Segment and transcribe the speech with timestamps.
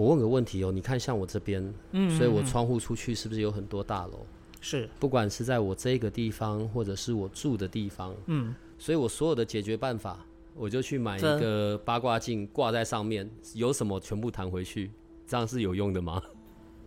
[0.00, 4.24] 我问个问题哦，你看像我这边，嗯所以我窗户出去是不是有很多大楼？
[4.58, 10.24] 是，不管是在我这个地方，或者是我住的地方，嗯，所以我所有的解决办法，
[10.54, 14.90] 我就去买一个八卦镜挂在上面，有什么全部弹回去，
[15.26, 16.22] 这样是有用的吗？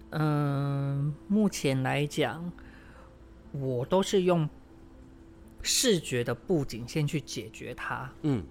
[0.09, 2.52] 嗯、目前来讲，
[3.52, 4.49] 我都是用
[5.62, 8.43] 视觉的布景先去解决它，嗯，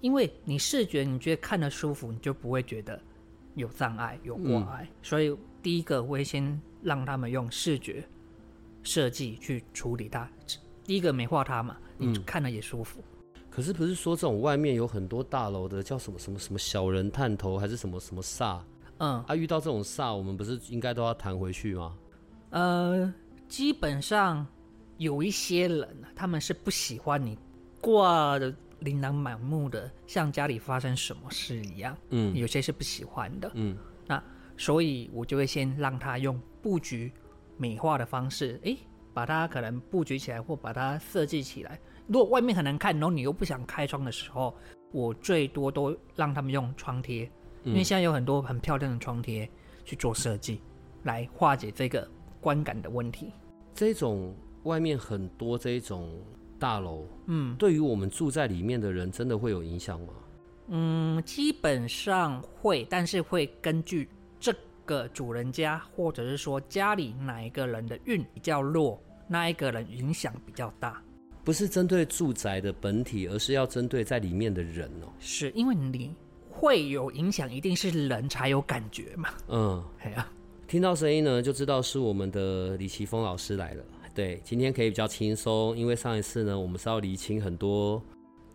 [0.00, 3.00] 因为你视觉你觉得看得舒服，你就不会觉得
[3.54, 8.04] 有障碍、有挂碍，所以第一个我会先让他们用视觉
[8.82, 10.28] 设计去处理它，
[10.84, 13.02] 第一个美化它嘛，你看了也舒服。
[13.48, 18.60] 可是不是说这种外面有很多大楼的叫什么什么什么小人探头，还是什么什么煞
[18.98, 19.36] 嗯，啊？
[19.36, 21.96] 遇到这种煞，我们不是应该都要弹回去吗？
[22.50, 23.14] 呃，
[23.48, 24.44] 基本上
[24.98, 27.38] 有一些人啊，他们是不喜欢你
[27.80, 28.52] 挂的
[28.84, 31.96] 琳琅满目的，像家里发生什么事一样。
[32.10, 33.50] 嗯有些是不喜欢的。
[33.54, 34.22] 嗯那
[34.56, 37.12] 所以我就会先让他用布局
[37.56, 38.76] 美化的方式，诶，
[39.12, 41.80] 把它可能布局起来或把它设计起来。
[42.06, 44.54] 如果外面很难看，然后你又不想开窗的时候，
[44.92, 47.30] 我最多都让他们用窗贴，
[47.64, 49.48] 因为现在有很多很漂亮的窗贴
[49.84, 50.60] 去做设计，
[51.04, 52.06] 来化解这个
[52.40, 53.32] 观感的问题。
[53.74, 56.22] 这种外面很多这种
[56.58, 60.08] 大楼，嗯对于我们住在里面的人，真的会有影响吗？
[60.68, 64.08] 嗯，基本上会，但是会根据
[64.40, 64.54] 这
[64.86, 68.98] 个主人家，或者是说家里哪一个人的运比较弱，
[69.28, 71.02] 那一个人影响比较大。
[71.44, 75.12] 不是针对住宅的本体，而是要针对在里面的人哦。
[75.18, 76.14] 是因为你
[76.48, 79.28] 会有影响，一定是人才有感觉嘛。
[79.48, 80.26] 嗯， 哎呀、
[80.66, 83.84] 听到声音呢，就知道是我们的李奇峰老师来了。
[84.14, 88.00] 对，今天可以比较轻松，因为上一次呢，我们是要厘清很多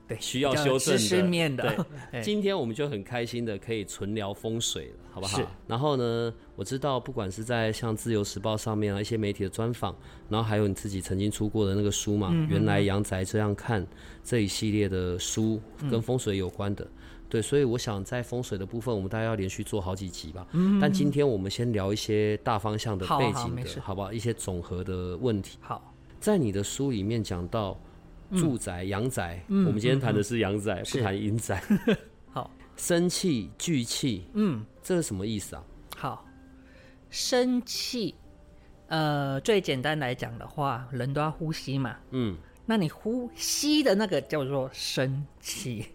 [0.07, 1.63] 对，需要修正的知识面的。
[1.63, 1.85] 对
[2.19, 5.45] 哎今天我们就很开心的可以纯聊风水了，好不好是？
[5.67, 9.95] 然后呢，我知道不管是在像《自由时报》上面啊一些媒体的专访，
[10.29, 13.85] 然后还有你自己曾经出过的那个书嘛，原来阳宅这样看
[14.23, 15.61] 这一系列的书
[15.91, 16.87] 跟风水有关的。
[17.29, 20.47] 对，所以我想在风水的部分，我们大概要连续做好几集吧。
[20.53, 24.11] 嗯但今天我们先聊一些大方向的背景的，好不好？
[24.11, 25.59] 一些总和的问题。
[25.61, 27.79] 好，在你的书里面讲到
[28.35, 31.63] 住宅、阳宅，我们今天谈的是阳宅，不谈阴宅。
[32.33, 35.63] 好，生气、聚气，嗯，这是什么意思啊？
[35.95, 36.25] 好，
[37.11, 38.15] 生气，
[38.87, 41.95] 呃，最简单来讲的话，人都要呼吸嘛。
[42.11, 42.35] 嗯
[42.65, 45.85] 那你呼吸的那个叫做生气，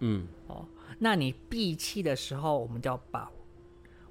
[0.00, 0.26] 嗯
[0.98, 3.30] 那你闭气的时候，我们就要把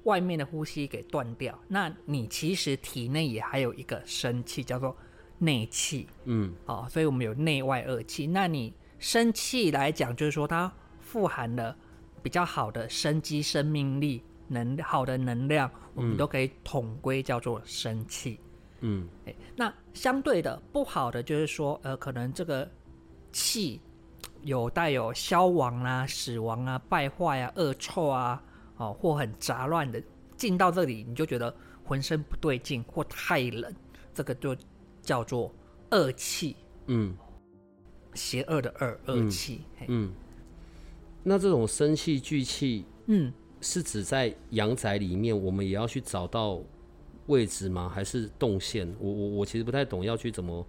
[0.04, 1.58] 外面的呼吸给断掉。
[1.68, 4.96] 那你其实体内也还有一个生气，叫做
[5.38, 8.26] 内气嗯哦，所以我们有内外二气。
[8.26, 11.76] 那你生气来讲，就是说它富含了
[12.22, 18.38] 比较好的生机、生命力、能好的能量，我们都可以统归叫做生气。
[18.80, 22.68] 嗯哎，那相对的不好的就是说，呃，可能这个
[23.30, 23.80] 气
[24.42, 28.42] 有带有消亡啊、死亡啊、败坏啊、恶臭啊，
[28.76, 30.02] 哦，或很杂乱的
[30.36, 31.54] 进到这里，你就觉得
[31.84, 33.74] 浑身不对劲或太冷，
[34.12, 34.56] 这个就
[35.00, 35.52] 叫做
[35.90, 37.14] 恶气，嗯
[38.14, 39.62] 邪恶的恶恶气。
[39.78, 40.12] 嘿嗯。
[41.24, 46.60] 那这种生气、聚气，嗯，是指在阳宅里面，我们也要去找到
[47.26, 47.88] 位置吗？
[47.88, 48.92] 还是动线？
[48.98, 50.66] 我我我其实不太懂要去怎么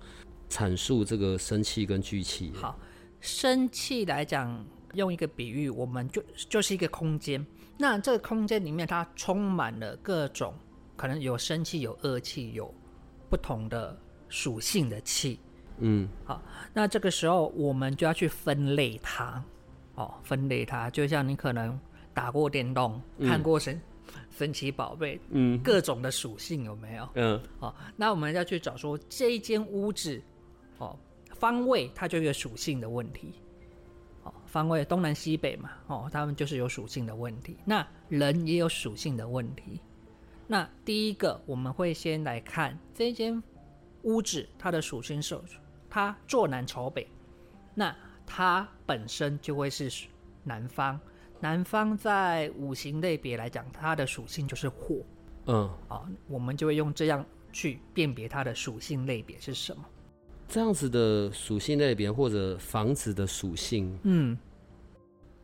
[0.47, 2.51] 阐述这个生气跟聚气。
[2.53, 2.78] 好，
[3.23, 4.63] 生气来讲，
[4.95, 7.43] 用一个比喻，我们就就是一个空间。
[7.78, 10.53] 那这个空间里面，它充满了各种
[10.97, 12.72] 可能有生气、有恶气、有
[13.29, 13.97] 不同的
[14.28, 15.40] 属性的气。
[15.78, 16.41] 嗯好，
[16.73, 19.41] 那这个时候我们就要去分类它。
[19.96, 21.79] 哦，分类它，就像你可能
[22.14, 23.79] 打过电动，看过神
[24.37, 27.08] 神奇宝贝，嗯各种的属性有没有？
[27.16, 30.22] 嗯哦，那我们要去找说这一间屋子，
[30.78, 30.97] 哦，
[31.43, 33.34] 方位它就有属性的问题，
[34.23, 37.57] 哦，方位东南西北嘛，哦，他们就是有属性的问题。
[37.66, 39.81] 那人也有属性的问题。
[40.47, 43.43] 那第一个我们会先来看这间
[44.03, 45.37] 屋子它的属性是，
[45.90, 47.05] 它坐南朝北，
[47.75, 47.93] 那
[48.25, 49.91] 它本身就会是
[50.45, 50.97] 南方。
[51.41, 55.01] 南方在五行类别来讲，它的属性就是火
[55.47, 59.84] 嗯，啊，我们就会用这样去辨别它的属性类别是什么。
[60.47, 64.37] 这样子的属性类别或者房子的属性，嗯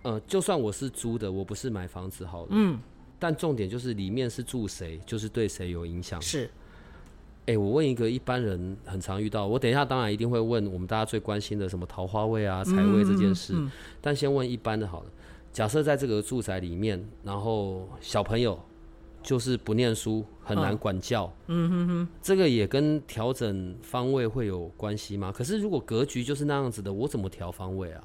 [0.04, 2.80] 呃，就算我是租的，我不是买房子好了，嗯，
[3.18, 6.22] 但重点就是里面是住谁，就是对谁有影响。
[6.22, 6.50] 是
[7.48, 15.08] 哎、我问一个一般人很常遇到，我等一下当然一定会问我们大家最关心的什么桃花位啊、财位这件事，嗯嗯但先问一般的好了。
[15.52, 18.60] 假设在这个住宅里面，然后小朋友
[19.22, 25.32] 就是不念书，很难管教，嗯哼哼，这个也跟调整方位会有关系吗？
[25.32, 28.04] 可是如果格局就是那样子的，我怎么调方位啊？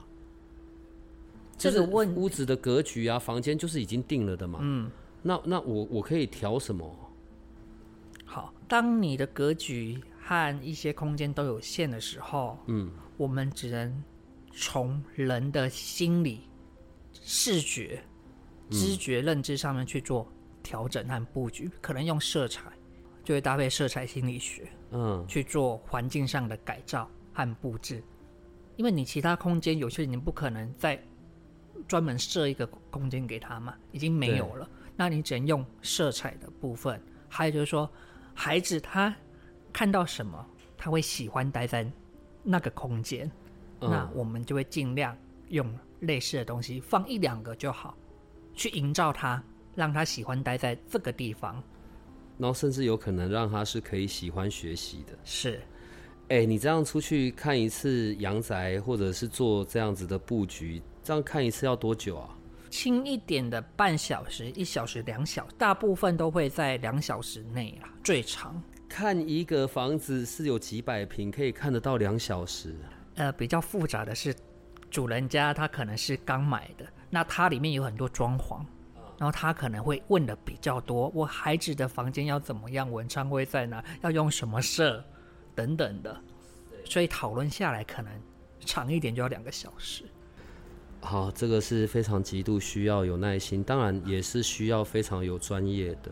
[1.57, 4.59] 这个问屋子的格局啊，房间就是已经定了的嘛。
[4.61, 4.91] 嗯，
[5.23, 6.95] 那那我我可以调什么？
[8.25, 14.03] 好，当你的格局和一些空间都有限的时候，嗯，我们只能
[14.53, 16.41] 从人的心理、
[17.13, 18.03] 视觉、
[18.71, 20.27] 知觉、认知上面去做
[20.65, 22.63] 调整和布局，可能用色彩，
[23.23, 28.03] 就会搭配色彩心理学嗯，去做环境上的改造和布置。
[28.77, 31.01] 因为你其他空间有些你不可能再
[31.87, 37.01] 专门设一个空间给他嘛，已经没有了，那你只能用色彩的部分。
[37.29, 37.89] 还有就是说，
[38.35, 39.15] 孩子他
[39.73, 40.45] 看到什么，
[40.77, 41.89] 他会喜欢待在
[42.43, 43.31] 那个空间，
[43.81, 45.17] 嗯那我们就会尽量
[45.49, 47.97] 用类似的东西，放一两个就好，
[48.55, 49.43] 去营造他，
[49.75, 51.63] 让他喜欢待在这个地方。
[52.39, 55.17] 然后甚至有可能让他是可以喜欢学习的。
[55.25, 55.61] 是，
[56.29, 62.37] 哎、你这样出去看一次阳宅，或者是做这样子的布局，这样看一次要多久啊？
[62.71, 68.61] 轻一点的半小时、一小时、两小时，大部分都会在两小时内啦，最长。
[68.89, 72.75] 看一个房子是有几百平，可以看得到两小时。
[73.15, 74.35] 呃，比较复杂的是，
[74.91, 78.65] 主人家他可能是刚买的，那它里面有很多装潢，
[79.19, 85.03] 然后他可能会问的比较多，我孩子的房间要怎么样，文昌会在哪，要用什么色，
[85.55, 86.21] 等等的，
[86.85, 88.13] 所以讨论下来可能
[88.61, 90.05] 长一点就要两个小时。
[91.01, 96.11] 好，这个是非常极度需要有耐心，当然也是需要非常有专业的。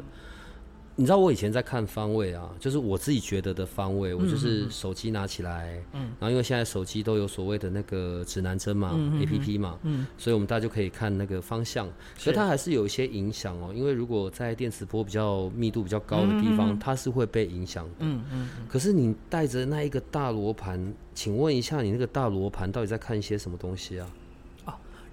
[0.94, 8.90] 你知道我以前在看方位啊，就是我自己觉得的方位，我就是手机拿起来，嗯，然后因为现在手机都有所谓的那个指南针嘛、
[9.20, 18.48] a P P 嘛，嗯，所以我们大家就可以看那个方向，所以它还是有一些影响哦，因为如果在电磁波比较密度比较高的地方，它是会被影响的，嗯嗯。
[18.68, 24.06] 可是你带着那一个大罗盘，请问一下，你那个大罗盘到底在看一些什么东西啊？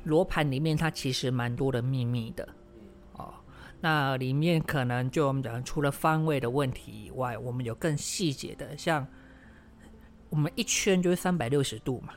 [0.05, 2.43] 罗盘里面它其实蛮多的秘密的。
[2.43, 2.47] 哦。
[3.81, 9.07] 那里面可能就我们讲，除了方位的问题以外，我们有更细节的，像
[10.29, 12.13] 我们一圈就是三百六十度嘛。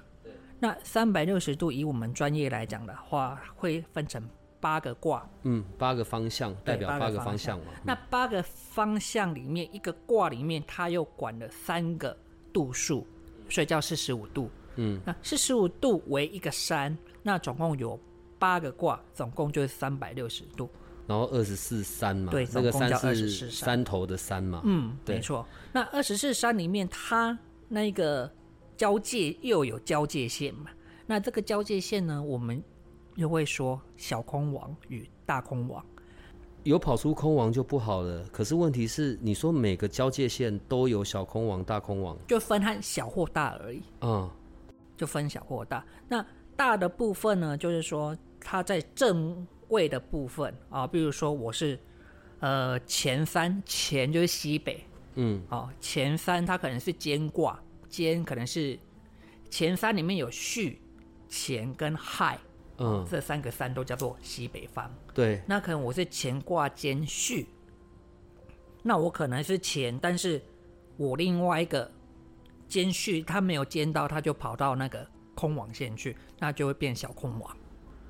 [0.58, 4.22] 那三百六十度，以我们专业来讲的话，会分成
[4.60, 5.28] 八个卦。
[5.42, 7.66] 嗯，八个方向代表八个方方向嘛。
[7.84, 12.16] 那八个方向里面，一个卦里面它又管了三个
[12.52, 13.06] 度数，
[13.48, 14.50] 所以叫四十五度。
[14.76, 17.98] 嗯，那四十五度为一个山，那总共有
[18.38, 20.70] 八个卦，总共就是三百六十度。
[21.12, 24.62] 然后二十四山嘛，对那个山是山山头的山嘛。
[24.64, 25.46] 嗯，对没错。
[25.70, 27.38] 那二十四山里面，它
[27.68, 28.30] 那个
[28.78, 30.70] 交界又有交界线嘛？
[31.04, 32.64] 那这个交界线呢，我们
[33.16, 35.84] 又会说小空王与大空王。
[36.62, 38.24] 有跑出空王就不好了。
[38.32, 44.30] 可是问题是，你说每个交界线都有小空王、大空王，就分和小或大而已，嗯，
[44.96, 45.84] 就分小或大。
[46.08, 46.24] 那
[46.56, 51.78] 大的部分呢，就是说它在正位的部分啊，比如说我是
[52.40, 58.78] 呃前三，前就是西北，嗯，哦，前三它可能是兼卦，兼可能是
[59.50, 60.78] 前三里面有戌、
[61.28, 62.38] 乾跟亥，
[62.78, 64.88] 嗯，这三个三都叫做西北方。
[65.14, 67.48] 对，那可能我是乾卦兼戌，
[68.82, 70.40] 那我可能是乾，但是
[70.96, 71.90] 我另外一个
[72.68, 77.56] 兼戌，它没有兼到，它就跑到那个空网线去，那就会变小空网。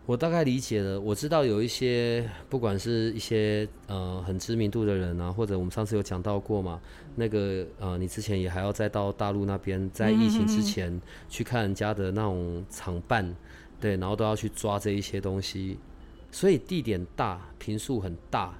[0.04, 1.00] 我大概理解了。
[1.00, 6.80] 我知道有一些，不管是一些呃很知名度的人啊，或者我们上次有讲到过嘛，
[7.14, 13.34] 那个呃，你之前也还要再到大陆那边，在疫情之前去看人家的那种厂办，
[13.80, 15.78] 对，然后都要去抓这一些东西，
[16.32, 18.58] 所以地点大，平数很大，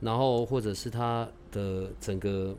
[0.00, 2.56] 然后或者是它的整个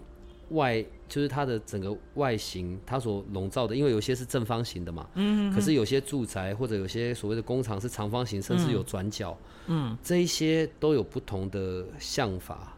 [0.51, 12.77] 外，就是它的整个外形，它所笼罩的，因为有些是正方形的嘛，嗯，可是有些住宅或者有些所谓的工厂是长方形，甚至有转角，嗯，这一些都有不同的想法，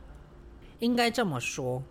[0.80, 1.84] 应该这么说，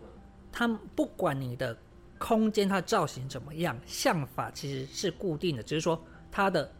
[0.51, 0.67] 它
[0.97, 1.77] 不管你的
[2.19, 6.71] 空间它造型怎么样，像法其实是固定的，只是说它的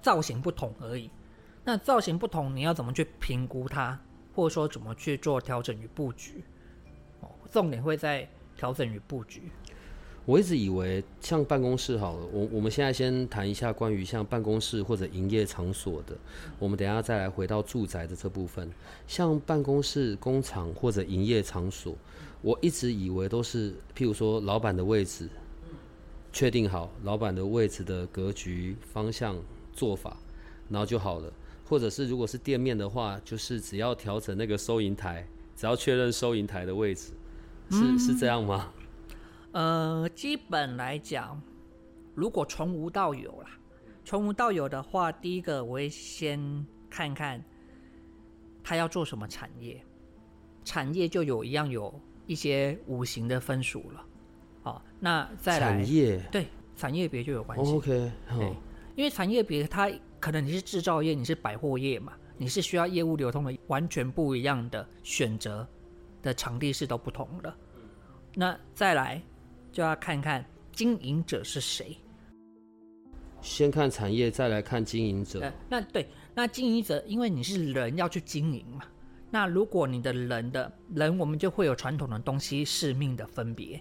[0.00, 1.10] 造型不同而已。
[1.64, 3.98] 那造型不同，你要怎么去评估它，
[4.34, 6.44] 或者说怎么去做调整与布局？
[7.20, 9.42] 哦，重点会在调整与布局。
[10.24, 16.16] 我一直以为像办公室好了，我我们现在先谈一下关于像办公室或者营业场所的，
[16.58, 18.68] 我们等下再来回到住宅的这部分。
[19.06, 21.94] 像办公室、工厂或者营业场所，
[22.42, 25.28] 我一直以为都是譬如说老板的位置
[26.32, 29.40] 确定好，老板的位置的格局、方向、
[29.72, 30.16] 做法，
[30.68, 31.32] 然后就好了。
[31.68, 35.24] 或者是如果是店面的话，就是只要调整那个收银台，
[35.56, 37.12] 只要确认收银台的位置，
[37.70, 38.72] 是是这样吗？
[39.52, 41.40] 呃，基本来讲，
[42.14, 43.50] 如果从无到有啦，
[44.04, 47.42] 从无到有的话，第一个我会先看看
[48.62, 49.82] 他要做什么产业，
[50.64, 51.92] 产业就有一样有
[52.26, 54.04] 一些五行的分数了。
[54.62, 57.72] 好，那再来产业对产业别就有关系。
[57.72, 58.52] ，OK，好对，
[58.94, 65.66] 因为产业别它可能你是制造业，你是百货业嘛，你是需要业务流通的，完全不一样的选择
[66.26, 67.54] 的场地是都不同的。
[68.34, 69.22] 那再来
[69.72, 71.96] 就要看看经营者是谁。
[73.40, 75.40] 先看产业，再来看经营者。
[75.40, 78.82] 呃，那对，那经营者因为你是人要去经营嘛，
[79.30, 83.80] 那如果你的人的人，我们就会有传统的东西是命的分别。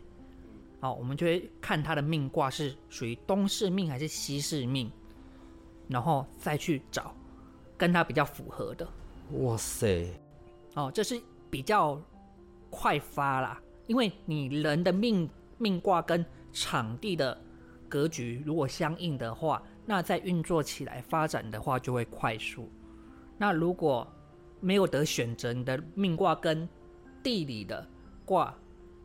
[0.81, 4.91] 好，我们就会看他的命卦是属于东式命还是西式命，
[5.87, 7.15] 然后再去找
[7.75, 8.87] 跟他比较符合的。
[9.39, 10.13] 哇塞，
[10.75, 11.99] 哦，这是比较
[12.77, 17.41] 快发啦，因为你人的命命卦跟场地的
[17.87, 22.69] 格局如果相应的话，那在运作起来发展的话就会快速。
[23.37, 24.05] 那如果
[24.59, 26.67] 没有得选择，你的命卦跟
[27.23, 27.87] 地理的
[28.25, 28.53] 卦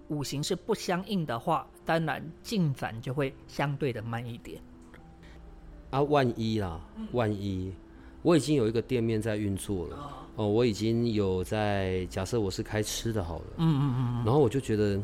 [0.08, 4.60] 五行是不相应的话，当然进展就会相对的慢一点。
[5.90, 6.80] 啊，万一啦，
[7.12, 7.72] 万一
[8.22, 9.96] 我已经有一个店面在运作了，
[10.36, 15.00] 哦，我已经有在假设我是开吃的好了，嗯嗯嗯，然后我就觉得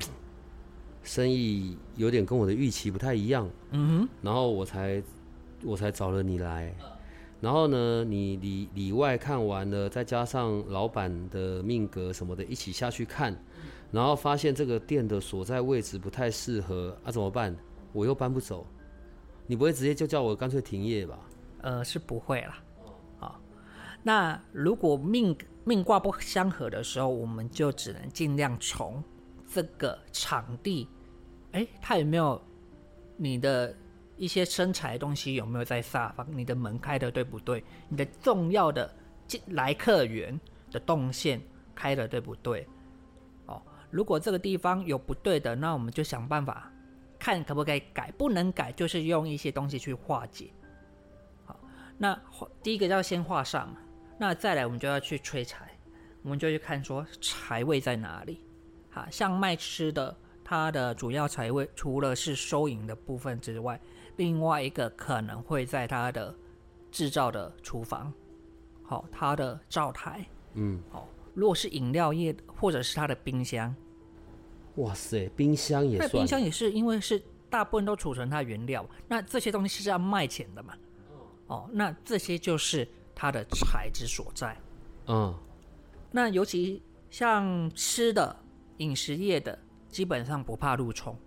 [1.03, 5.03] 生意有点跟我的预期不太一样，嗯哼，然后我才
[5.63, 6.75] 我才找了你来，
[7.41, 13.35] 然后呢，你里里外看完了，再加上老板的命格什么的，一起下去看，
[13.93, 17.57] 然后发现这个店的所在位置不太适合，啊，怎么办？
[17.93, 18.67] 我又搬不走，
[19.47, 21.19] 你不会直接就叫我干脆停业吧？
[21.63, 22.59] 呃，是不会啦。
[24.07, 29.03] 那如果命命卦不相合的时候，我们就只能尽量从
[29.53, 30.89] 这个场地，
[31.51, 32.41] 哎，它有没有
[33.17, 33.75] 你的
[34.17, 36.25] 一些生财的东西有没有在下方？
[36.31, 37.65] 你的门开的对不对？
[37.89, 38.89] 你的重要的
[39.27, 41.43] 进来客源的动线
[41.75, 42.65] 开的对不对？
[43.47, 43.61] 哦，
[43.91, 46.71] 如果这个地方有不对的，那我们就想办法
[47.19, 50.53] 看可不可以改，不能改就是用一些东西去化解。
[51.45, 51.59] 好
[51.99, 53.75] 那画第一个要先画上，
[54.19, 55.71] 那再来我们就要去催财，
[56.23, 58.41] 我们就去看说财位在哪里。
[58.91, 63.79] 好，像卖吃的，它的主要财位除了是收银的部分之外，
[64.17, 66.35] 另外一个可能会在它的
[66.91, 68.11] 制造的厨房，
[68.83, 73.75] 好，它的灶台，嗯，好，如果是饮料业或者是它的冰箱，
[74.77, 80.75] 哇塞，冰箱也算那冰，箱也是因为是大部分都储存它原料，那这些东西是要卖钱的嘛？
[81.49, 84.55] 哦，那这些就是它的材质所在。
[85.07, 85.35] 嗯，
[86.13, 88.37] 那尤其像吃的
[88.77, 89.59] 饮食业的，
[89.89, 91.19] 基本上不怕路冲，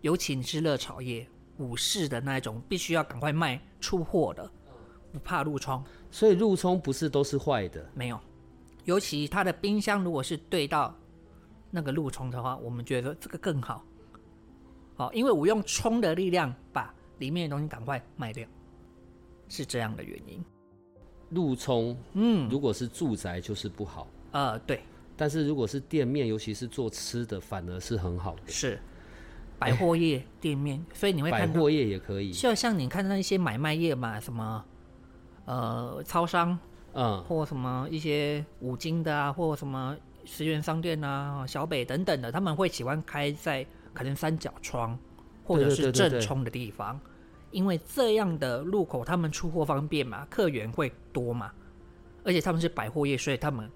[0.00, 1.26] 尤其你是热炒业、
[1.58, 4.50] 武士的那一种，必须要赶快卖出货的，
[5.12, 5.84] 不怕路冲。
[6.10, 8.18] 所以入冲不是都是坏的，没有，
[8.84, 10.92] 尤其它的冰箱如果是对到
[11.70, 13.84] 那个路冲的话，我们觉得这个更好。
[14.96, 18.48] 好，因为我用冲的力量把里面的东西赶快卖掉，
[19.48, 20.44] 是这样的原因。
[21.30, 24.82] 入冲嗯，如果是住宅就是不好，呃，对，
[25.16, 28.42] 但是如果是店面，尤其是做吃的，反而是很好的。
[28.46, 28.78] 是。
[29.58, 34.64] 百货业、店面，所以你会看，百货业也可以，就像你看那一些买卖业嘛，什么
[35.44, 36.58] 呃超商
[36.94, 39.94] 嗯，或什么一些五金的啊，或什么
[40.24, 44.98] 十元商店啊、小北等等的，他们会喜欢开在可能三角窗
[45.44, 46.98] 或者是正冲的地方，
[47.50, 51.52] 因为这样的路口他们出货方便嘛，客源会多嘛，
[52.24, 53.70] 而且他们是百货业，所以他们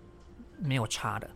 [0.58, 1.30] 没有差的。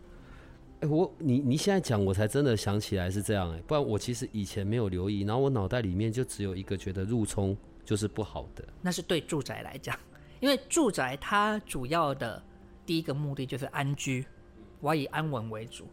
[0.81, 9.97] 哎、我你你现在讲，我才真的想起来是这样哎、不然我其实以前没有留意，然后我脑袋里面就只有一个觉得入冲就是不好的，那是对住宅来讲，
[10.39, 12.41] 因为住宅它主要的
[12.85, 14.25] 第一个目的就是安居，
[14.79, 15.85] 我要以安稳为主，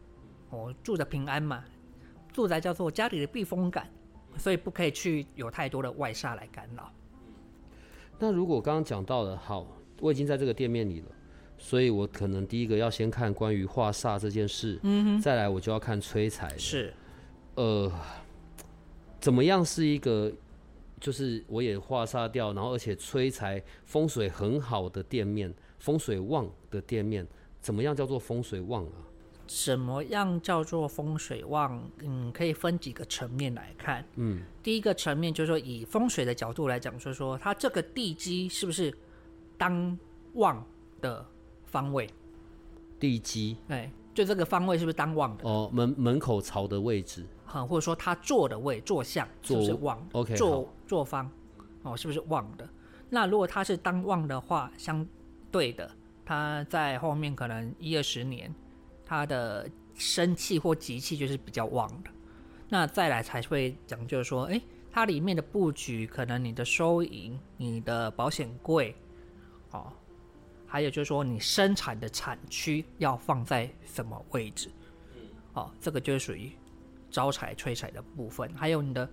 [0.50, 1.64] 我住的平安嘛。
[2.32, 3.82] 住宅叫做家里的避风港，
[4.38, 6.90] 所以不可以去有太多的外煞来干扰。
[8.18, 9.66] 那如果刚刚讲到了，好，
[10.00, 11.06] 我已经在这个店面里了，
[11.58, 16.56] 所以我可能第一个要先看关于化煞这件事，嗯再来我就要看催财。
[16.56, 16.92] 是
[17.56, 17.90] 呃，
[19.20, 20.32] 怎么样是一个，
[21.00, 27.26] 就是我也化煞掉，然后而且催财风水很好的店面，风水旺的店面，
[27.60, 29.05] 怎么样叫做风水旺啊？
[29.48, 31.82] 什么样叫做风水旺？
[32.02, 34.04] 嗯，可以分几个层面来看。
[34.16, 38.92] 嗯，第一个层面就是说，以风水的角度来讲，就是说它这个地基是不是
[39.56, 39.98] 当
[40.34, 40.64] 旺
[41.00, 41.24] 的
[41.64, 42.08] 方位？
[42.98, 45.48] 地基哎，就这个方位是不是当旺的？
[45.48, 51.30] 哦，门门口朝的位置，哈，或者说他坐的位、坐向是不是旺的 OK，坐坐方
[51.82, 52.68] 哦，是不是旺的？
[53.08, 55.06] 那如果它是当旺的话，相
[55.52, 55.88] 对的，
[56.24, 58.52] 它在后面可能一二十年，
[59.06, 62.10] 他的生气或吉气就是比较旺的。
[62.68, 64.60] 那再来才会讲究说，诶，
[64.90, 68.94] 它里面的布局，可能你的收银、你的保险柜，
[69.70, 69.92] 哦，
[70.66, 74.68] 还有就是说你生产的产区要放在什么位置，
[75.52, 76.50] 哦，这个就是属于
[77.08, 78.52] 招财催财的部分。
[78.54, 79.08] 还有你的，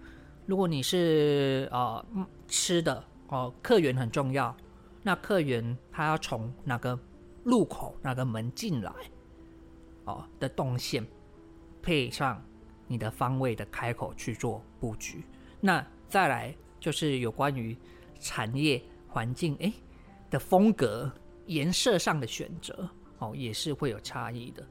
[0.47, 4.55] 如果你是呃嗯吃的哦，客源很重要，
[5.03, 6.99] 那客源他要从哪个
[7.43, 8.91] 路口、哪个门进来，
[10.05, 11.05] 哦的动线，
[11.81, 12.43] 配上
[12.87, 15.23] 你的方位的开口去做布局。
[15.59, 17.77] 那再来就是有关于
[18.19, 19.73] 产业环境诶
[20.29, 21.11] 的风格、
[21.45, 24.65] 颜色上的选择，哦，也是会有差异的。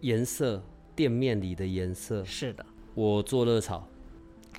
[0.00, 0.62] 颜色，
[0.94, 2.24] 店面里的颜色。
[2.24, 2.64] 是的，
[2.94, 3.86] 我做热炒，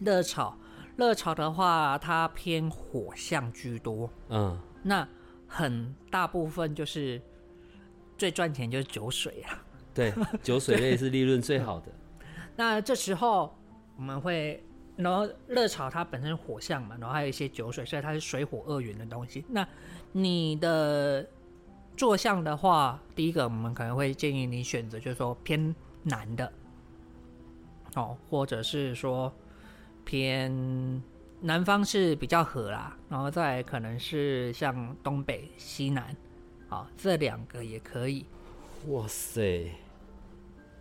[0.02, 0.58] 热炒，
[0.98, 4.10] 热炒的话，它偏火象居多。
[4.30, 5.08] 嗯，那
[5.48, 7.22] 很大部分就是
[8.18, 9.66] 最赚钱就是酒水啊。
[9.94, 11.92] 对， 酒水类是利润最好的。
[12.56, 13.56] 那这时候
[13.96, 14.64] 我们会，
[14.96, 19.46] 然后热炒它本身火象嘛，然后还有一些酒水，所以它是水火二元的东西。
[19.48, 19.68] 那
[20.12, 21.26] 你的
[21.96, 26.52] 坐向的话，第一个我们可能会建议你选择就是说偏南的，
[27.96, 29.34] 哦，或者是说
[30.06, 31.02] 偏
[31.42, 36.16] 南方是比较和啦，然后再来可能是像东北、西南，
[36.68, 38.26] 啊、这两个也可以。
[38.88, 39.72] 哇塞，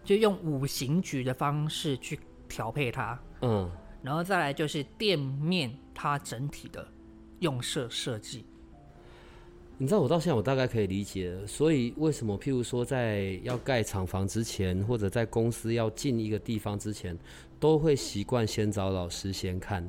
[0.05, 3.71] 就用五行局的方式去调配它，嗯，
[4.03, 6.87] 然后再来就是店面它整体的
[7.41, 8.45] 用色设计。
[9.77, 17.17] 你知道我到现在我大概可以理解，所以为什么譬如说在要盖厂房之前，或者在公司要进一个地方之前，
[17.61, 19.89] 都会习惯先找老师先看，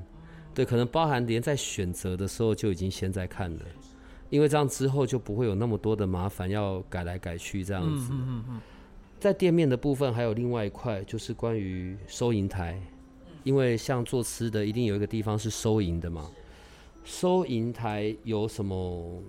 [0.54, 3.66] 对，可能包含连在选择的时候就已经先在看了，
[4.30, 8.12] 因为这样之后就不会有那么多的麻烦要改来改去这样子。
[9.20, 12.82] 在店面的部分还有另外一块，就是关于收银台，
[13.44, 16.30] 因为像做吃的，一定有一个地方是收银的嘛。
[17.04, 19.22] 收银台有什么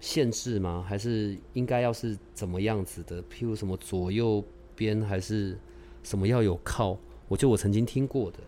[0.00, 0.84] 限制吗？
[0.88, 3.22] 还是应该要是怎么样子的？
[3.24, 4.42] 譬如什么左右
[4.74, 5.56] 边，还是
[6.02, 6.98] 什么要有靠？
[7.28, 8.38] 我就我曾经听过的。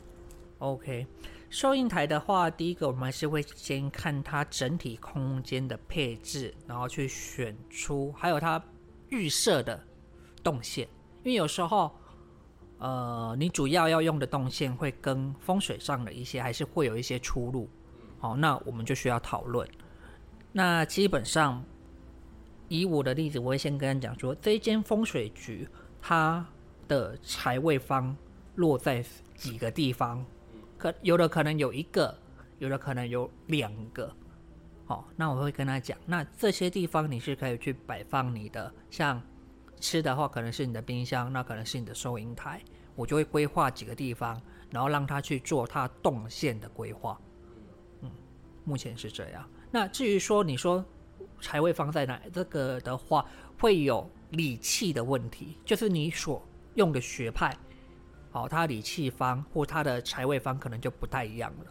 [0.59, 1.07] OK。
[1.51, 8.63] 收银台的话，第一个我们还是会先看它整体空间的配置，然后去选出还有它
[9.09, 9.83] 预设的
[10.43, 10.87] 动线，
[11.25, 11.91] 因为有时候，
[12.79, 17.67] 呃，你主要要用的动线会跟风水上的一些还是会有一些出入，
[18.19, 19.67] 好，那我们就需要讨论。
[20.53, 21.65] 那基本上，
[22.69, 25.67] 以我的例子，我会先跟他讲说，这一间风水局
[26.03, 26.47] 它
[26.87, 28.15] 的财位方
[28.57, 29.03] 落在
[29.35, 30.25] 几个地方，
[30.79, 32.17] 可有的可能有一个，
[32.59, 34.11] 有的可能有两个。
[34.87, 39.21] 哦，那我会跟他讲，那这些地方你是可以去摆放你的，像
[39.81, 42.63] 吃的话，可能是你的冰箱，那可能是你的收银台，
[42.95, 47.21] 我就会规划几个地方，然后让他去做他动线的规划。
[48.01, 48.11] 嗯，
[48.65, 49.47] 目前是这样。
[49.71, 50.83] 那至于说你说
[51.39, 53.27] 财位放在哪，这个的话
[53.59, 56.43] 会有理气的问题，就是你所
[56.77, 57.55] 用的学派，
[58.39, 61.67] 好、它理气方或它的财位方可能就不太一样了。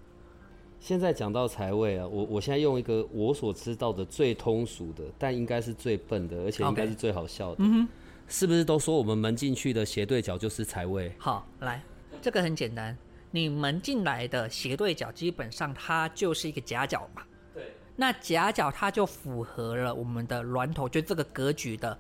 [0.80, 7.58] 现在讲到财位啊，我我现在用一个我所知道的最通俗的，但应该是最笨的，而且应该是最好笑的。
[7.60, 7.88] 嗯哼，
[8.28, 11.12] 是不是都说我们门进去的斜对角就是财位？
[11.18, 11.82] 好，来，
[12.22, 12.96] 这个很简单，
[13.32, 17.24] 你门进来的斜对角，基本上它就是一个夹角嘛。
[17.56, 17.64] 对。
[17.96, 21.98] 那夹角它就符合了我们的峦头，就这个格局的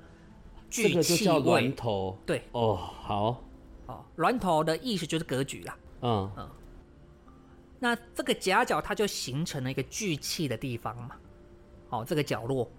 [0.69, 1.71] 这个就叫峦位。
[1.71, 2.15] 头。
[2.27, 3.43] 对，哦，好，
[3.88, 5.78] 哦，峦头的意思就是格局啦。
[6.02, 6.50] 嗯，
[7.80, 11.15] 那这个夹角它就形成了一个聚气的地方嘛，
[11.89, 12.69] 哦，这个角落，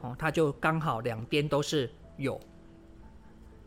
[0.00, 2.40] 哦，它就刚好两边都是有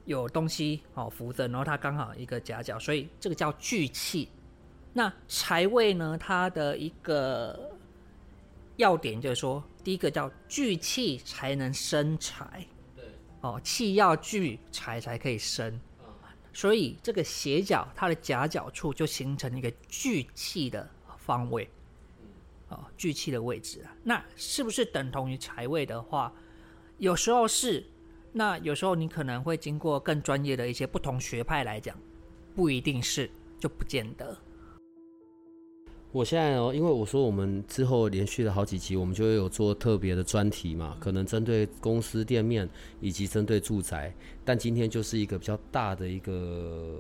[0.06, 4.30] 有东西哦扶着，然后它刚好一个夹角，所以这个叫聚气。
[4.94, 7.72] 那财位呢，它的一个
[8.76, 13.06] 要点就是说，第一个叫聚气才能生财，对，
[13.40, 15.80] 哦，气要聚财才可以生，
[16.54, 21.70] 所以这个斜角它的夹角处就形成一个聚气的方位，
[22.70, 26.34] 哦，聚气的位置啊，那是不是等同于财位的话？
[26.98, 27.86] 有时候是，
[28.34, 31.98] 那有时候你可能会经过更专业的一些不同学派来讲，
[32.56, 34.38] 不一定是，就不见得。
[36.14, 42.68] 我现在哦，因为我说我们之后连续了好几集，我们就会有做特别的专题嘛，可能针对公司店面
[43.00, 44.14] 以及针对住宅。
[44.44, 47.00] 但今天就是一个比较大的一个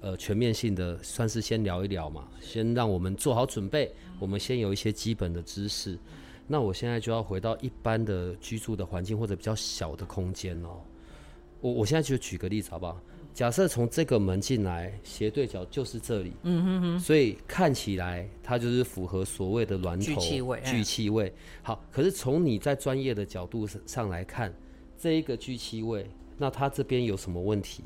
[0.00, 5.98] 呃全面性的，算是先聊一聊嘛，先让我们做好准备，我们先有一些基本的知识。
[6.46, 10.80] 那我现在就要回到一般的居住的环境或者比较小的空间哦。
[11.60, 13.00] 我我现在就举个例子好不好？
[13.34, 20.60] 假设从这个门进来，斜对角就是这里，嗯哼哼，所以看起来它就是符合所谓的峦头聚气位。
[20.62, 24.54] 聚气位好，可是从你在专业的角度上来看，
[24.98, 27.84] 这一个聚气位，那它这边有什么问题？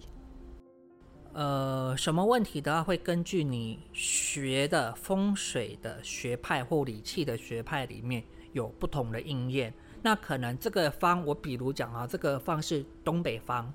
[1.33, 9.73] 呃，什么问题的话，会根据你学的风水的学派或理气的学派里面有不同的应验。
[10.03, 13.73] 那可能这个方，我比如讲啊，这个方是东北方，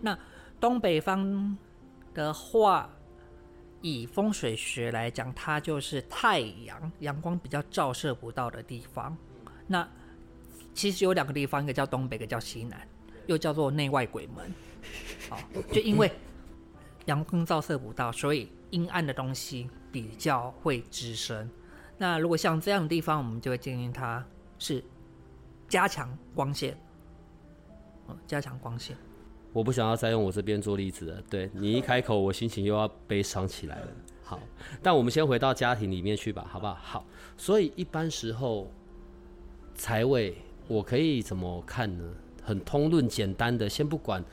[0.00, 0.18] 那。
[0.60, 1.56] 东北方
[2.12, 2.90] 的话，
[3.80, 9.16] 以风水学来讲，它就是太阳阳光比较照射不到的地方。
[9.66, 9.88] 那
[10.74, 12.86] 其实有两个地方，一个叫东北，一个叫西南，
[13.26, 14.52] 又叫做内外鬼门。
[15.30, 15.38] 好，
[15.72, 16.12] 就因为
[17.06, 21.50] 阳光照射不到，所以阴暗的东西比较会滋生。
[21.96, 24.24] 那如果像这样的地方，我们就会建议它
[24.58, 24.84] 是
[25.68, 26.76] 加强光线，
[28.08, 28.96] 嗯，加强光线。
[29.52, 31.22] 我不想要再用我这边做例子了。
[31.28, 33.88] 对你一开口，我心情又要悲伤起来了。
[34.22, 34.40] 好，
[34.82, 36.78] 但我们先回到家庭里面去吧，好不好？
[36.80, 38.70] 好，所以一般时候
[39.74, 40.36] 财位
[40.68, 42.04] 我可以怎么看呢？
[42.42, 44.24] 很通论简单的，先不管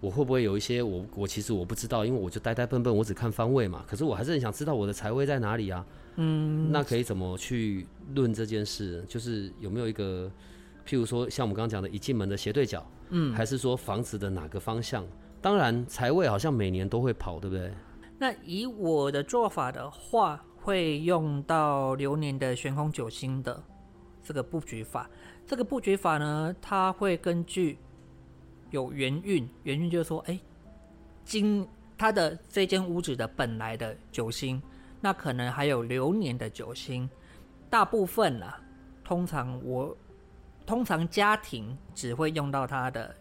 [0.00, 3.84] 我会不会有一些我我其实我不知道，因为我就呆呆笨笨，我只看方位嘛。
[3.88, 5.84] 可是我还是很想知道我的财位在哪里啊。
[6.16, 9.04] 嗯，那可以怎么去论这件事？
[9.08, 10.30] 就是有没有一个，
[10.86, 12.84] 譬如说像我们刚刚讲的，一进门的斜对角。
[13.12, 15.04] 嗯，还是说房子的哪个方向？
[15.42, 17.72] 当然，财位好像每年都会跑，对不对？
[18.18, 23.60] 那以我的做法的话，会用到流年的悬空九星的
[24.22, 25.10] 这个布局法。
[25.44, 27.78] 这个布局法呢，它会根据
[28.70, 30.38] 有元运，元运就是说，哎，
[31.24, 31.66] 今
[31.98, 34.62] 它的这间屋子的本来的九星，
[35.00, 37.10] 那可能还有流年的九星，
[37.68, 38.60] 大部分啦，
[39.02, 39.96] 通常我。
[40.70, 43.12] 通常家庭只会用到它的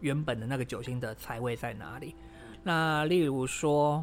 [0.00, 2.14] 原本的那个九星的财位在哪里？
[2.62, 4.02] 那例如说，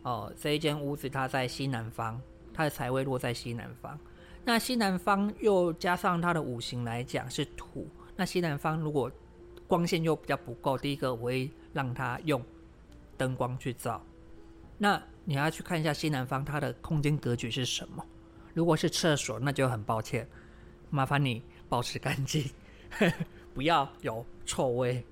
[0.00, 2.18] 哦，这一间屋子它在西南方，
[2.54, 3.98] 它的财位落在西南方。
[4.46, 9.12] 那西南方又加上它的五行来讲是土，那西南方如果
[9.68, 12.42] 光线又比较不够，第一个我会让它用
[13.18, 14.02] 灯光去照。
[14.78, 18.02] 那你要去看一下西南方它的空间格局是什么？
[18.54, 20.26] 如果是厕所，那就很抱歉，
[20.88, 21.42] 麻烦你。
[21.74, 22.44] 保持干净，
[23.52, 25.02] 不要有臭味。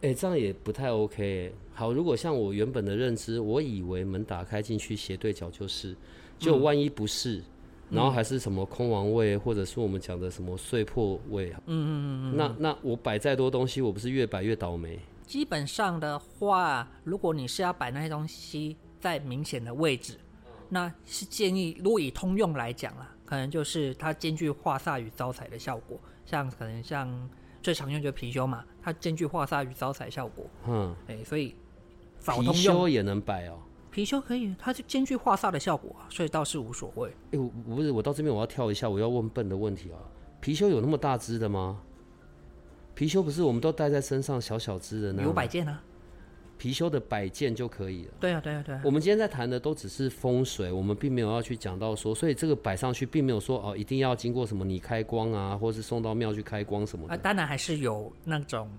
[0.00, 1.52] 哎，这样也不太 OK。
[1.74, 5.94] 好，如果像我原本的认知，我以为门打开进去斜对角就是，
[6.38, 7.42] 就万一不是，
[7.90, 14.98] 然后还是什么空王位，或者是我们讲的什么碎破位，嗯嗯嗯嗯，那那我摆再多东西，我不是越摆越倒霉？
[15.26, 20.14] 基本上的话，如果你是要摆那些东西在明显的位置，
[20.70, 23.14] 那是建议，如果以通用来讲啦。
[23.30, 27.30] 可能就是它兼具化煞与招财的效果，像可能像
[27.62, 30.44] 最常用就是貔貅嘛，它兼具化煞与招财效果。
[30.66, 31.54] 嗯，哎，所以
[32.24, 33.56] 貔貅也能摆哦。
[33.94, 37.08] 貔貅可以，它就兼具化煞的效果啊，所以倒是无所谓。
[37.30, 39.98] 哎，我不是，我到这边我要跳一下，我要问笨的问题啊。
[40.42, 41.80] 貔貅有那么大只的吗？
[42.96, 45.80] 貔貅不是我们都戴在身上小小只的那有摆件啊。
[46.60, 48.12] 貔貅的摆件就可以了。
[48.20, 48.82] 对啊，对啊，对啊。
[48.84, 57.14] 我们今天在谈的都只是风水，我们并没有要去讲到说，所以这个摆上去并没有说哦，一定要经过什么你开光啊，或是送到庙去开光什么的。
[57.14, 58.70] 啊，当然还是有那种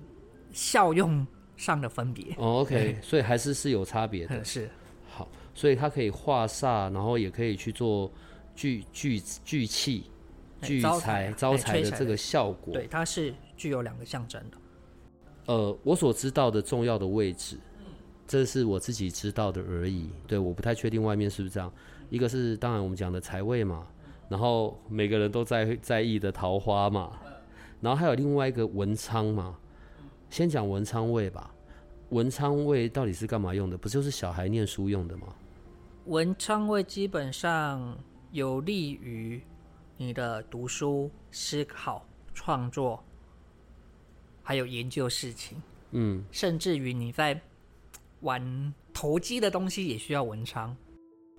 [0.51, 1.25] 效用
[1.57, 2.35] 上的分别。
[2.37, 4.43] 哦，OK， 所以还是是有差别的。
[4.43, 4.69] 是。
[5.09, 8.11] 好，所以它可以化煞，然后也可以去做
[8.55, 10.03] 聚聚聚气、
[10.61, 12.73] 聚财、招财的这个效果。
[12.73, 14.57] 对，它是具有两个象征的。
[15.47, 17.57] 呃，我所知道的重要的位置。
[18.31, 21.69] 这是我自己知道的而已，对，我不太确定外面是不是这样。
[22.09, 23.85] 一个是当然我们讲的财位嘛，
[24.29, 27.11] 然后每个人都在在意的桃花嘛，
[27.81, 29.57] 然后还有另外一个文昌嘛。
[30.29, 31.53] 先讲文昌位吧，
[32.11, 33.77] 文昌位到底是干嘛用的？
[33.77, 35.27] 不就是小孩念书用的吗？
[36.05, 37.97] 文昌位基本上
[38.31, 39.43] 有利于
[39.97, 43.03] 你的读书、思考、创作，
[44.41, 47.37] 还有研究事情，嗯，甚至于你在
[48.21, 50.75] 玩投机的东西也需要文昌，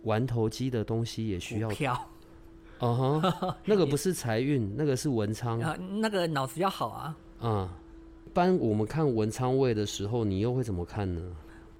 [0.02, 2.10] 玩投机的东西也需要股，票
[2.80, 7.16] 哦哈，那个不是财运，那个是文昌 啊，那个脑子要好啊。
[7.40, 7.78] 啊。
[8.26, 11.20] 一般我们看文昌位的时候，你又会怎么看呢？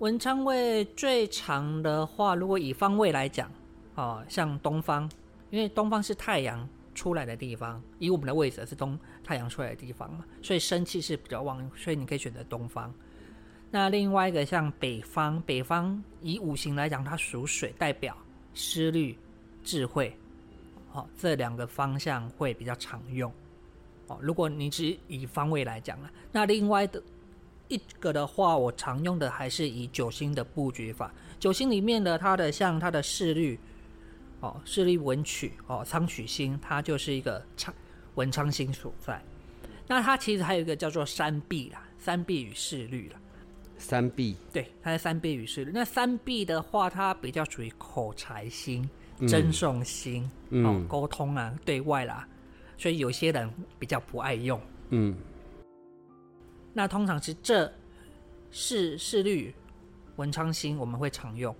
[0.01, 3.51] 文昌位最长的话，如果以方位来讲，
[3.95, 5.11] 哦，像东方，
[5.51, 12.93] 因为东方是太阳出来的地方，以我们的位置是东太阳出来的地方嘛，所以生气是比较旺，所以你可以选择东方。
[13.75, 18.15] 那另外一个像北方，北方以五行来讲，它属水，代表
[18.55, 19.19] 思虑、
[19.65, 20.15] 智慧，
[20.91, 23.33] 好、这两个方向会比较常用。
[24.09, 27.03] 哦，如果你只以方位来讲了，那另外的
[27.69, 31.11] 一个的话，我常用的还是以九星的布局法。
[31.41, 33.59] 九星里面的它的像它的视律，
[34.41, 37.75] 哦，视律文曲，哦，昌曲星，它就是一个昌
[38.17, 39.19] 文昌星所在。
[39.89, 43.19] 那它其实还有一个叫做三碧啦，三碧与视律啦。
[43.83, 45.73] 三碧，对，它是三碧与视律。
[45.75, 52.27] 那三碧的话，它比较属于口才星、嗯赠送星，哦嗯，沟通啊，对外啦，
[52.79, 54.61] 所以有些人比较不爱用。
[54.91, 55.15] 嗯，
[56.73, 57.71] 那通常是这
[58.51, 59.55] 是是律、
[60.17, 61.55] 文昌星，我们会常用。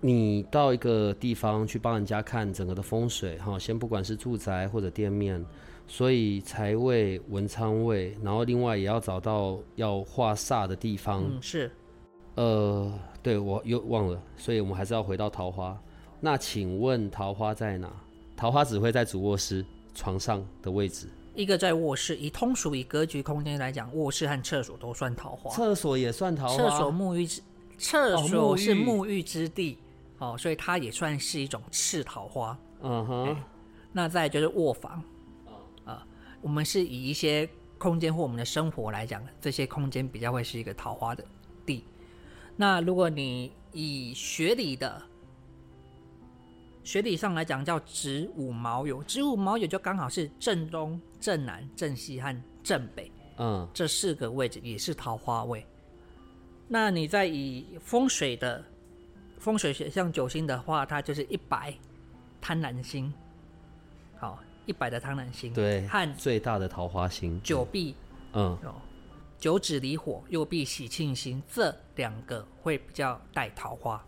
[0.00, 5.44] 你到一个地方去帮人家看整个的风水，哈，先不管是住宅或者店面，
[5.92, 11.22] 所以财位、文昌位，然后另外也要找到要化煞的地方。
[11.22, 11.70] 嗯，是
[12.36, 12.90] 呃，
[13.22, 15.78] 对我又忘了，所以我们还是要回到桃花。
[16.18, 17.92] 那请问桃花在哪？
[18.34, 19.62] 桃花只会在主卧室
[19.94, 25.50] 床上的位置，一个在卧室，以通俗以格局空间来讲，卧室和厕所都算桃花。
[25.50, 26.56] 厕所也算桃花。
[26.56, 27.42] 厕所沐浴之，
[27.76, 29.76] 厕哦所是沐浴之地
[30.16, 32.58] 哦，所以它也算是一种次桃花。
[32.80, 33.36] 嗯哼，
[33.92, 35.04] 那再就是卧房，啊、
[36.42, 41.24] 我们是以一些空间或我们的生活来讲，这些空间比较会是一个桃花的
[41.64, 41.84] 地。
[42.56, 45.02] 那如果你以学理的
[46.84, 55.64] 学理上来讲，叫子午卯酉，子午卯酉就刚好是正东、正南、正西和正北嗯这四个位置，也是桃花位。
[56.68, 58.64] 那你再以风水的
[59.38, 61.72] 风水学像九星的话，它就是一百
[62.40, 63.21] 贪婪星，好，
[64.66, 67.40] 一百的贪婪星，对，和最大的桃花星。
[67.42, 67.94] 九碧
[68.32, 68.74] 嗯，哦，
[69.38, 74.04] 九指离火，右臂喜庆星，这两个会比较带桃花。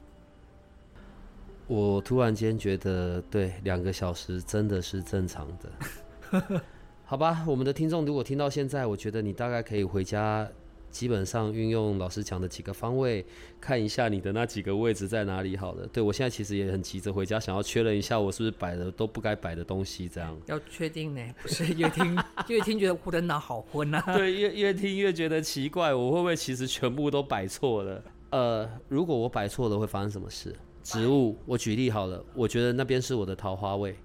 [1.66, 6.62] 我突然间觉得，对，两个小时真的是正常的。
[7.06, 10.48] 好吧，我们的听众如果听到现在，我觉得你大概可以回家，
[10.94, 13.26] 基本上运用老师讲的几个方位，
[13.60, 15.84] 看一下你的那几个位置在哪里好了。
[15.88, 20.40] 对我现在其实也很急着回家，想要确认一下我是不是摆了都不该摆的东西，这样。
[20.46, 24.00] 要确定呢， 不是越听越听觉得我的脑好昏啊。
[24.14, 28.04] 对，越越听越觉得奇怪，我会不会其实全部都摆错了？
[28.30, 30.54] 呃，如果我摆错了，会发生什么事？
[30.84, 33.96] 植物，我举例好了，我觉得那边是我的桃花位，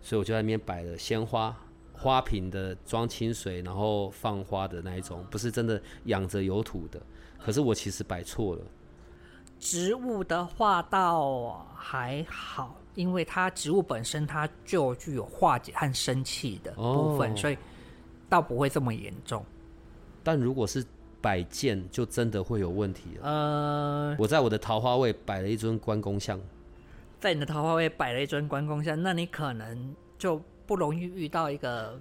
[0.00, 1.54] 所以我就在那边摆了鲜花、
[1.98, 7.00] 花瓶的装清水，然后放花的那一种，不是真的养着有土的。
[7.38, 8.62] 可是我其实摆错了，
[9.58, 17.58] 植物的话倒还好，因为它植物本身它就具有化解和生气的部分，哦所以
[18.28, 19.44] 倒不会这么严重。
[20.22, 20.84] 但如果是
[21.20, 23.28] 摆件，就真的会有问题了。
[23.28, 26.40] 呃，我在我的桃花位摆了一尊关公像，
[27.18, 31.98] 在你的桃花位摆了一尊关公像，那你可能就不容易遇到一个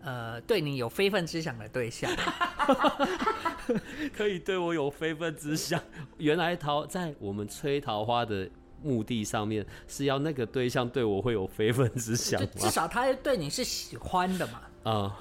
[0.00, 2.08] 呃对你有非分之想的对象。
[4.16, 5.82] 可以对我有非分之想。
[6.16, 8.48] 原来桃在我们吹桃花的
[8.82, 12.70] 目的上面，是要那个对象对我会有非分之想吗至？
[12.70, 14.62] 少他对你是喜欢的嘛。
[14.84, 15.18] 啊、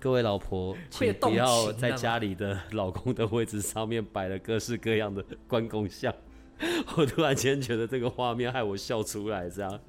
[0.00, 6.12] 各位老婆，请不要在家里的老公的位置上面摆了各式各样的关公像。
[6.96, 9.80] 我突然间觉得这个画面害我笑出来，这样。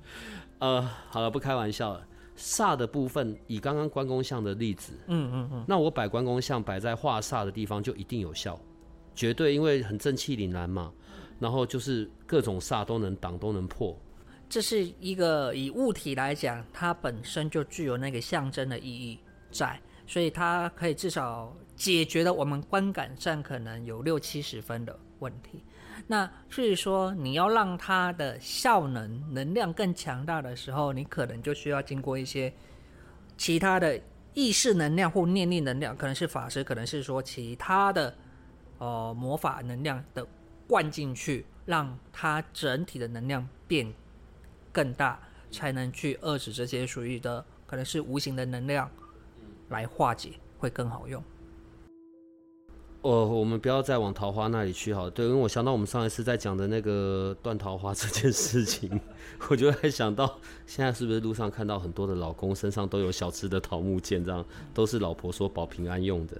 [0.60, 2.08] 呃，好了，不开玩笑了。
[2.38, 8.60] 煞的部分，以刚刚关公像的例子，嗯嗯嗯，那我摆关公像摆在化煞的地方就一定有效，
[9.16, 10.94] 绝对，因为很正气凛然嘛。
[11.40, 13.96] 然后就是各种煞都能挡，都能破。
[14.50, 19.20] 这是一个以物体来讲，它本身就具有那个象征的意义
[19.52, 25.64] 在，所以它可以至少解决了我们观感上可能有六七十分的问题。
[26.10, 32.54] 那至于说你要让它的效能能量更强大的时候，你可能就需要经过一些
[33.38, 34.00] 其他的
[34.34, 38.16] 意识能量或念力能量，可能是法师，可能是说其他的
[38.78, 40.26] 呃魔法能量的
[40.66, 43.94] 灌进去，让它整体的能量变
[44.72, 45.20] 更大，
[45.52, 48.90] 才能去遏制这些属于的可能是无形的能量
[49.70, 51.22] 来化解，会更好用。
[53.10, 59.00] 哦，我们不要再往桃花那里去好，对，因为我想到我们上一次在讲的那个断桃花这件事情，
[59.50, 64.44] 我就在想到现在是不是路上看到很多的老公身上都有小只的桃木剑，这样
[64.74, 66.38] 都是老婆说保平安用的。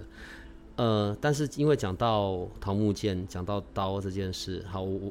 [0.76, 5.10] 呃，但是因为讲到桃木剑，讲到刀这件事，好，我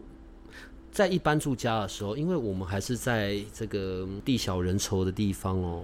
[0.92, 5.82] 在一般住家的时候，因为我们还是在这个地小人稠的地方哦。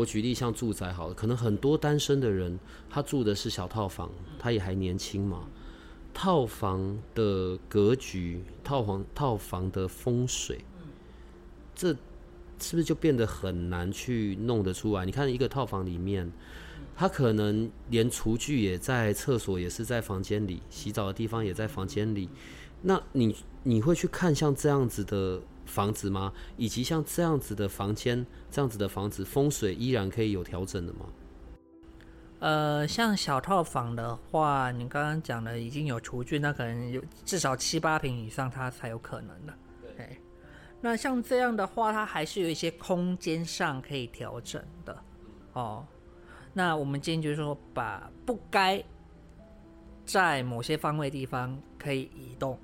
[0.00, 2.58] 我举例像住宅好了，可能很多单身的人，
[2.88, 5.44] 他住的是小套房，他也还年轻嘛。
[6.14, 10.64] 套房的格局，套房套房的风水，
[11.74, 11.88] 这
[12.58, 15.04] 是不是就变得很难去弄得出来？
[15.04, 16.32] 你看一个套房里面，
[16.96, 22.30] 他可能连厨具也在厕所，也是在房间里，洗澡的地方也在房间里。
[22.80, 25.42] 那你你会去看像这样子的？
[25.70, 26.32] 房子吗？
[26.56, 31.06] 以及像这样子的房间，这样子的房子风水依然可以有调整的吗？
[32.40, 39.54] 呃，像小套房的话，你刚刚讲的已经有厨具，那可能有至少七八平以上，它才有可能的。
[39.96, 40.18] 对。
[40.80, 44.98] 那像这样的话，它还是有一些空间上可以调整的。
[45.52, 45.86] 哦。
[46.52, 48.82] 那我们今天就是说，把不该
[50.06, 52.58] 在某些方位地方可以移动。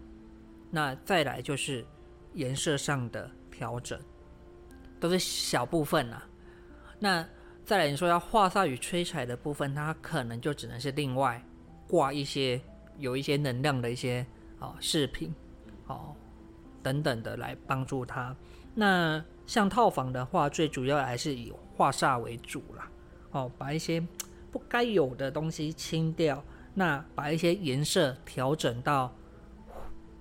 [0.70, 1.84] 那再来就是。
[2.36, 3.98] 颜色上的调整
[5.00, 6.22] 都是小部分啊。
[6.98, 7.26] 那
[7.64, 11.42] 再来你说要画煞与催财的部分，它可能就只能是另外
[11.88, 12.60] 挂一些
[12.98, 14.24] 有一些能量的一些
[14.58, 15.34] 啊饰品
[15.86, 16.14] 哦
[16.82, 18.36] 等等的来帮助它。
[18.74, 22.90] 那像套房的话，最主要还是以画煞为主啦。
[23.30, 24.06] 哦，把一些
[24.52, 26.44] 不该有的东西清掉，
[26.74, 29.10] 那把一些颜色调整到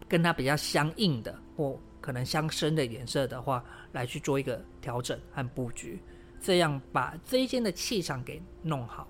[0.08, 1.78] 跟它比较相应的或。
[2.06, 6.00] 可能相生的颜色的话，来去做一个调整和布局，
[6.40, 9.08] 这样把这一间的气场给弄好。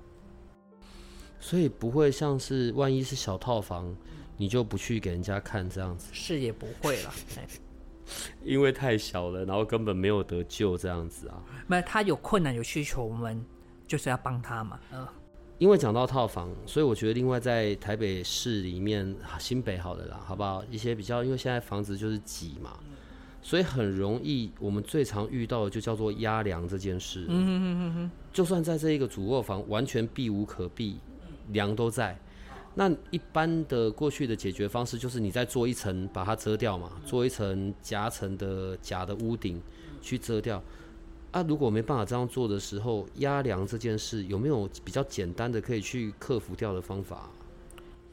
[1.41, 3.93] 所以不会像是万一是小套房，
[4.37, 6.07] 你就不去给人家看这样子。
[6.13, 7.13] 是也不会了，
[8.45, 11.43] 因为太小了，然后根本没有得救这样子啊。
[11.67, 13.45] 那他有困难有需求，我们
[13.85, 14.79] 就是要帮他嘛。
[14.93, 15.05] 嗯。
[15.57, 20.61] 因为讲到套房，所以我觉得另外在台北市里面，新北好的啦，好不好？
[20.69, 22.77] 一些比较，因为现在房子就是挤嘛，
[23.41, 27.25] 所以很容易，我们最常遇到的就叫做压梁这件事。
[27.29, 30.97] 嗯哼哼哼就算在这一个主卧房完全避无可避，
[31.53, 32.19] 梁都在，
[32.73, 39.61] 那一般的过去的解决方式就是你再做一层把它遮掉嘛，做一层夹层的假的屋顶
[40.01, 40.61] 去遮掉。
[41.35, 47.29] 那如果没办法这样做的时候，压梁这件事有没有比较简单的可以去克服掉的方法？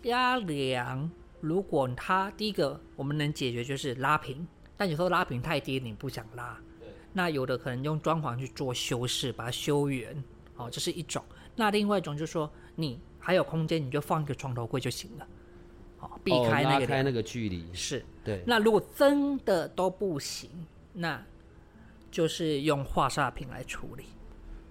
[0.02, 1.08] 压梁，
[1.40, 4.44] 如果它第一个我们能解决就是拉平，
[4.76, 6.58] 但有时候拉平太低，你不想拉。
[7.12, 10.20] 那有的可能用装潢去做修饰，把它修圆。
[10.56, 11.22] 哦，这是一种。
[11.54, 15.28] 那另外一种就是说，你还有空间，你就放一个床头柜就行了。
[15.98, 17.64] 好，避开那个开那个距离。
[17.72, 18.04] 是。
[18.24, 18.42] 对。
[18.44, 20.50] 那如果真的都不行，
[20.92, 21.24] 那。
[22.12, 24.04] 就是用化煞品来处理，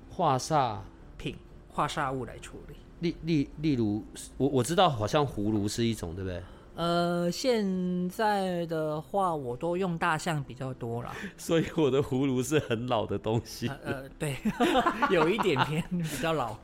[0.09, 0.77] 化煞
[1.17, 1.35] 品、
[1.69, 2.75] 化煞物来处理。
[2.99, 4.01] 例例例如，
[4.37, 6.41] 我我知道好像葫芦是一种，对不对？
[6.75, 11.11] 呃，现在的话，我都用大象比较多了。
[11.35, 13.67] 所以我的葫芦是很老的东西。
[13.83, 14.37] 呃，对，
[15.11, 16.55] 有一点偏比较老。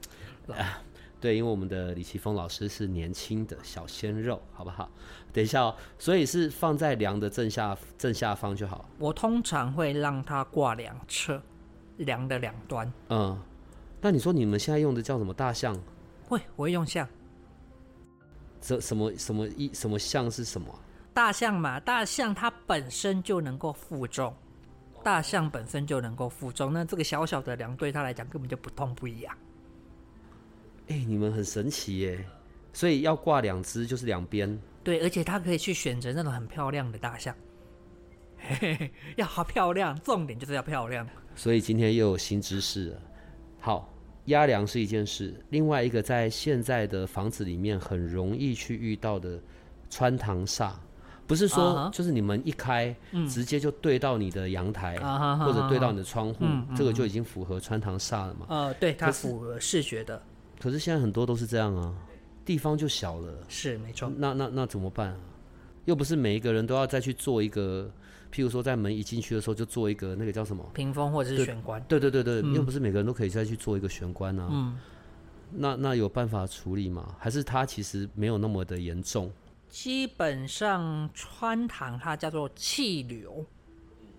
[1.19, 4.89] 对，因为我们的李奇峰老师是年轻的小鲜肉，好不好？
[5.34, 8.88] 等一下哦，所以是放在梁的正下正下方就好。
[8.99, 11.41] 我通常会让它挂两侧，
[11.97, 12.91] 梁的两端。
[13.10, 13.39] 嗯，
[13.99, 15.75] 那你说你们现在用的叫什么大象？
[16.27, 17.08] 会，我会用象。
[18.62, 20.67] 这什么什么一什么象是什么？
[21.13, 24.32] 大象嘛，大象它本身就能够负重，
[25.03, 29.36] 大象本身就能够负重，那这个小小的梁对它来讲根本就不痛不痒。
[30.88, 32.26] 哎，你们很神奇耶！
[32.73, 34.60] 所以要挂两只，就是两边。
[34.84, 37.36] 对，而且它可以去选择那种很漂亮的大象，
[38.38, 41.05] 嘿 嘿要好漂亮，重点就是要漂亮。
[41.36, 43.01] 所以今天又有新知识了。
[43.59, 43.91] 好，
[44.26, 49.39] 压梁是一件事，另外一个在现在的房子里面很容易去遇到的
[49.89, 50.72] 穿堂煞，
[51.26, 52.95] 不是说就是你们一开，
[53.28, 54.97] 直接就对到你的阳台，
[55.39, 56.45] 或者对到你的窗户，
[56.76, 58.45] 这个就已经符合穿堂煞了嘛？
[58.47, 60.22] 呃，对，它符合视觉的。
[60.60, 61.95] 可是现在很多都是这样啊，
[62.45, 63.45] 地方就小了。
[63.47, 64.12] 是没错。
[64.18, 65.18] 那那那怎么办？
[65.86, 67.89] 又不是每一个人都要再去做一个，
[68.32, 71.82] 譬如说在门一进去的时候就做一个那个叫什么屏风或者是玄关。
[71.88, 74.49] 对对对对，又不是每个人都可以再去做一个玄关啊。
[74.51, 74.78] 嗯。
[75.49, 77.16] 那那有办法处理吗？
[77.18, 79.32] 还是它其实没有那么的严重？
[79.70, 83.45] 基本上穿堂它叫做气流，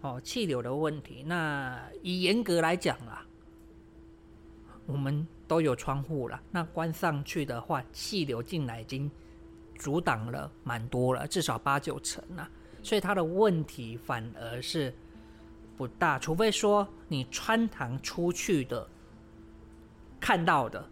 [0.00, 1.22] 哦，气流的问题。
[1.26, 3.26] 那以严格来讲啦，
[4.86, 9.10] 我们都有窗户了，那关上去的话，气流进来已经
[9.76, 12.48] 阻挡了蛮多了，至少八九成了。
[12.82, 14.94] 所以它的问题反而是
[15.76, 18.86] 不大，除非说你穿堂出去的
[20.20, 20.88] 看到的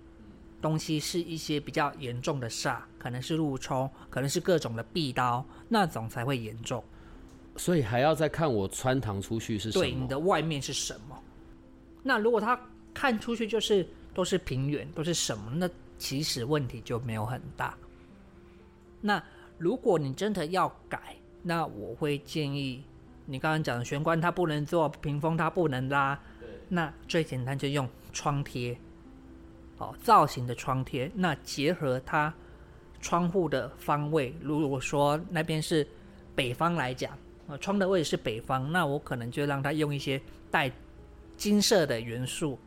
[0.61, 6.83] 东西是一些比较严重的煞，可能是路冲，可能是各种的壁刀，那种才会严重。
[7.57, 10.09] 所以还要再看我穿堂出去是什对，你。
[10.09, 11.23] 的外面是什么？
[12.03, 12.61] 那如果他
[12.93, 13.87] 看出去就是
[14.17, 17.77] 都是平原，都是什么，那其实问题就没有很大。
[19.03, 19.23] 那
[19.59, 22.83] 如果你真的要改，那我会建议
[23.27, 26.19] 你刚刚讲的玄关它不能做，屏风它不能拉，
[26.67, 28.75] 那最简单就用窗贴，
[29.77, 31.11] 哦，造型的窗贴。
[31.15, 32.33] 那结合它
[33.03, 35.87] 窗户的方位，如果说那边是
[36.35, 37.17] 北方来讲，
[37.49, 40.19] 呃，窗的位置是北方，那我可能就让它用一些
[40.51, 40.73] 带
[41.37, 42.59] 金色的元素，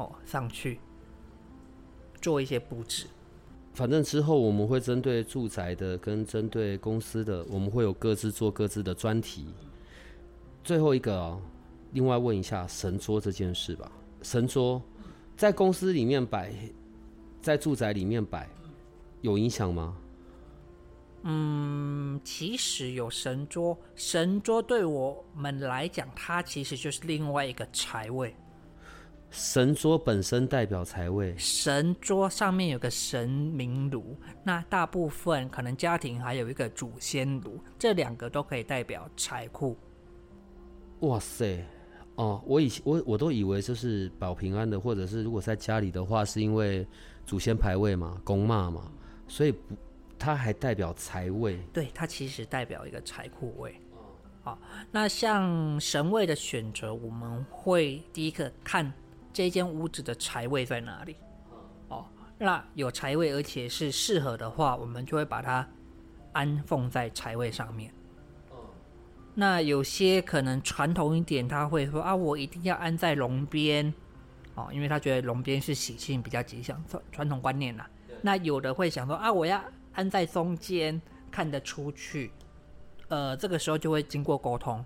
[0.00, 0.80] 哦，上去
[2.20, 3.06] 做一些布置。
[3.74, 9.46] 反正之后我们会针对住宅的跟针对公司的，我们会有各自做各自的专题。
[10.64, 11.40] 最后一个哦，
[11.92, 13.90] 另外问一下神桌这件事吧。
[14.22, 14.82] 神桌
[15.36, 16.52] 在公司里面摆，
[17.40, 18.48] 在住宅里面摆，
[19.20, 19.96] 有影响吗？
[21.22, 28.34] 嗯，其实有神桌，神桌对我们来讲，它其实就是另外一个财位。
[29.30, 39.76] 神桌本身代表财位，神桌上面有个神明炉，那大部分可能家庭还有一个祖先炉，这两个都可以代表财库。
[41.00, 41.64] 哇塞！
[42.16, 46.84] 哦，我以前我我都以为就是保平安的，或者是如果在家里的话，是因为
[47.24, 48.90] 祖先牌位嘛，公骂嘛，
[49.28, 49.76] 所以不，
[50.18, 51.56] 它还代表财位。
[51.72, 53.80] 对，它其实代表一个财库位。
[54.42, 54.58] 好，
[54.90, 58.92] 那像神位的选择，我们会第一个看
[59.32, 61.16] 这间屋子的财位在哪里。
[61.88, 62.06] 哦，
[62.38, 65.68] 那有财位，而且是适合的话，我们就会把它
[66.32, 67.92] 安放在财位上面。
[69.34, 73.92] 那有些可能传统一点，他会说啊，我一定要安在龙边，
[74.54, 77.88] 哦，因为他觉得龙边是喜庆，比较吉祥，传传统观念啦。
[78.20, 79.62] 那有的会想说啊，我要
[79.92, 81.00] 安在中间，
[81.30, 82.32] 看得出去。
[83.08, 84.84] 呃，这个时候就会经过沟通，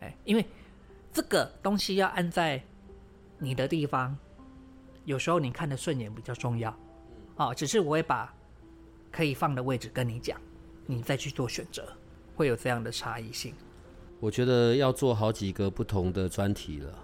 [0.00, 0.44] 哎，因为
[1.12, 2.62] 这个东西要安在
[3.42, 4.16] 你的地方，
[5.04, 6.72] 有时候你看的顺眼比较重要。
[7.34, 8.32] 哦，只是我会把
[9.10, 10.40] 可以放的位置跟你讲，
[10.86, 11.92] 你再去做选择，
[12.36, 13.52] 会有这样的差异性。
[14.20, 16.96] 我觉得要做好几个不同的专题了，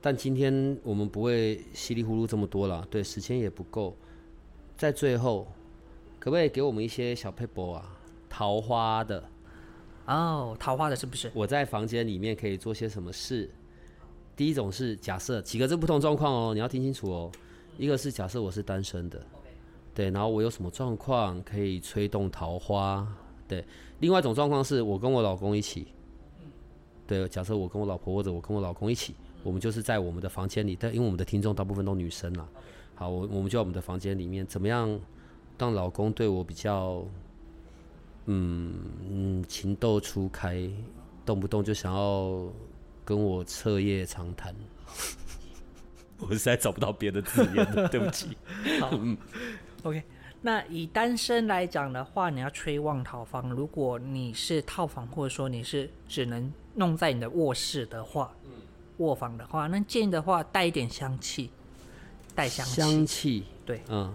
[0.00, 3.94] 但今天我们不会稀里糊涂这么多了，对，时间也不够。
[4.78, 5.52] 在最后，
[6.18, 7.98] 可不可以给我们一些小 paper 啊？
[8.30, 9.22] 桃花的，
[10.06, 11.30] 哦，桃花的是不是？
[11.34, 13.50] 我在房间里面可以做些什么事？
[14.36, 17.30] 第一种是假设几个这不同状况哦，你要听清楚哦。
[17.76, 19.20] 一个是假设我是单身的，
[19.92, 23.04] 对，然后我有什么状况可以吹动桃花？
[23.48, 23.64] 对，
[23.98, 25.88] 另外一种状况是我跟我老公一起，
[27.04, 32.48] 对，假设我跟我老婆或者我跟我老公一起，我们就是在我们的房间里，但因为我们的听众大部分都女生啦，
[32.94, 34.98] 好，我我们就在我们的房间里面，怎么样
[35.58, 37.04] 让老公对我比较，
[38.26, 38.72] 嗯
[39.10, 40.70] 嗯情窦初开，
[41.26, 42.48] 动不动就想要
[43.04, 44.54] 跟我彻夜长谈。
[46.18, 48.36] 我实在找不到别的字眼了，对不起。
[48.80, 48.90] 好
[49.82, 50.02] ，OK。
[50.40, 53.50] 那以单身来讲的话，你要吹旺套房。
[53.50, 58.30] 如果你是套房，或者说你是只能弄在你的卧室的话，
[58.98, 61.50] 卧房的话，那建议的话带一点香气，
[62.34, 64.14] 带香气，香气，对，嗯，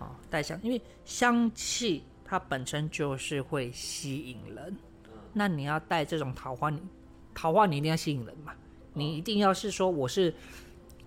[0.00, 4.76] 哦，带香，因为香气它本身就是会吸引人。
[5.32, 6.80] 那你要带这种桃花，你
[7.40, 8.52] 桃花你一定要吸引人嘛，
[8.94, 10.34] 你一定要是说我是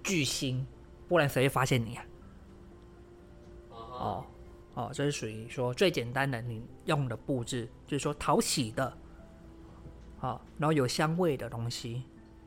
[0.02, 0.66] 巨星，
[1.10, 2.06] 不然谁会发现你啊？
[3.70, 4.26] 哦
[4.76, 8.98] 哦，这是属于说最简单的，你用的布置就是说讨喜的，
[10.20, 12.02] 好、然后有香味的东西，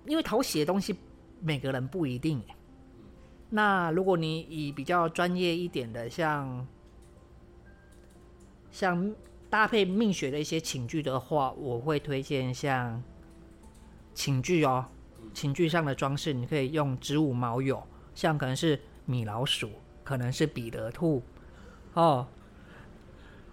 [0.07, 0.97] 因为讨喜的东西
[1.43, 2.43] 每个人不一定。
[3.51, 6.67] 那如果你以比较专业一点的，像
[8.71, 9.15] 像
[9.51, 13.03] 搭配命学的一些寝具的话，我会推荐像
[14.15, 14.87] 寝具哦，
[15.35, 17.83] 寝具上的装饰你可以用植物毛友，
[18.15, 19.71] 像可能是米老鼠，
[20.03, 21.23] 可能是彼得兔，
[21.95, 22.27] 哦，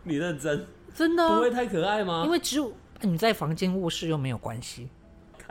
[0.03, 2.23] 你认真，真的啊、太可爱吗？
[2.25, 4.89] 因为植物你在房间卧室又没有关系，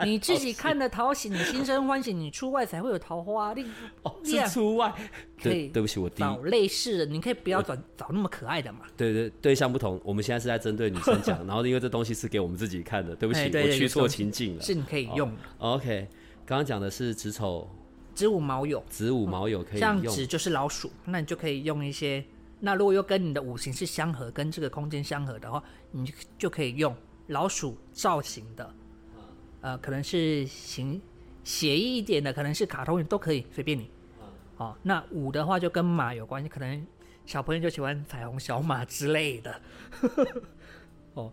[0.06, 3.52] 你自己看的讨喜，你心生欢喜，你出外才会有桃花。
[3.54, 3.64] 你
[4.02, 4.92] 哦， 这样是出外。
[5.42, 8.80] 对，对不起，我找类似的，你可以不要找找那么可爱的嘛。
[8.96, 14.62] 对对对象不同，我们现在是在针对女生讲，然后因为这东西是给我们自己看的，对不起，我去错情境了。
[14.62, 15.40] 是你可以用的。
[15.58, 16.08] OK，
[16.44, 17.68] 刚刚讲的是子丑、
[18.14, 22.24] 子午卯酉，子午卯酉可以用，像子就是老鼠，那你就可以用一些。
[22.62, 26.94] 那如果又跟你的五行是相合，跟这个空间相合的话，你就就可以用
[27.28, 28.74] 老鼠造型的，
[29.60, 31.00] 呃，可能是形
[31.44, 33.90] 写意一点的，可能是卡通，都可以，随便你。
[34.56, 36.86] 哦，那五的话就跟马有关系，可能
[37.24, 39.60] 小朋友就喜欢彩虹小马之类的。
[41.14, 41.32] 哦，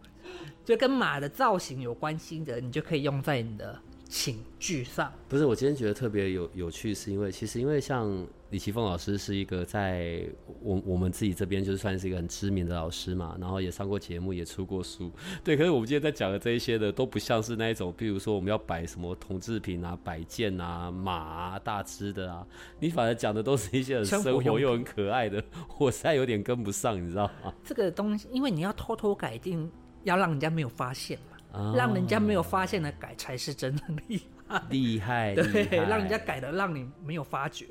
[0.64, 5.12] 就跟马的造型有关系的，你就可以用在你的寝具上。
[5.28, 10.26] 不是，我今天觉得特别有有趣，是因为其实因为像李奇峰老师是一个在
[10.62, 15.12] 我我们自己这边就是算是一个很知名的老师嘛，然后也上过节目，也出过书，
[15.44, 15.58] 对。
[15.58, 22.48] 可是我们今天在讲的这一些的都不像是那一种，比如说我们要摆什么铜制品啊、摆件啊、马啊、大只的啊，
[22.80, 25.44] 你反而讲的都是一些很生活又很可爱的，
[25.78, 27.54] 我实在有点跟不上，你知道吗？
[27.66, 29.70] 这个东西，因为你要偷偷改进，
[30.04, 34.64] 要让人家没有发现嘛，啊让人家没有发现的改才是真的厉害。
[34.70, 37.66] 厉害，对让人家改的让你没有发觉。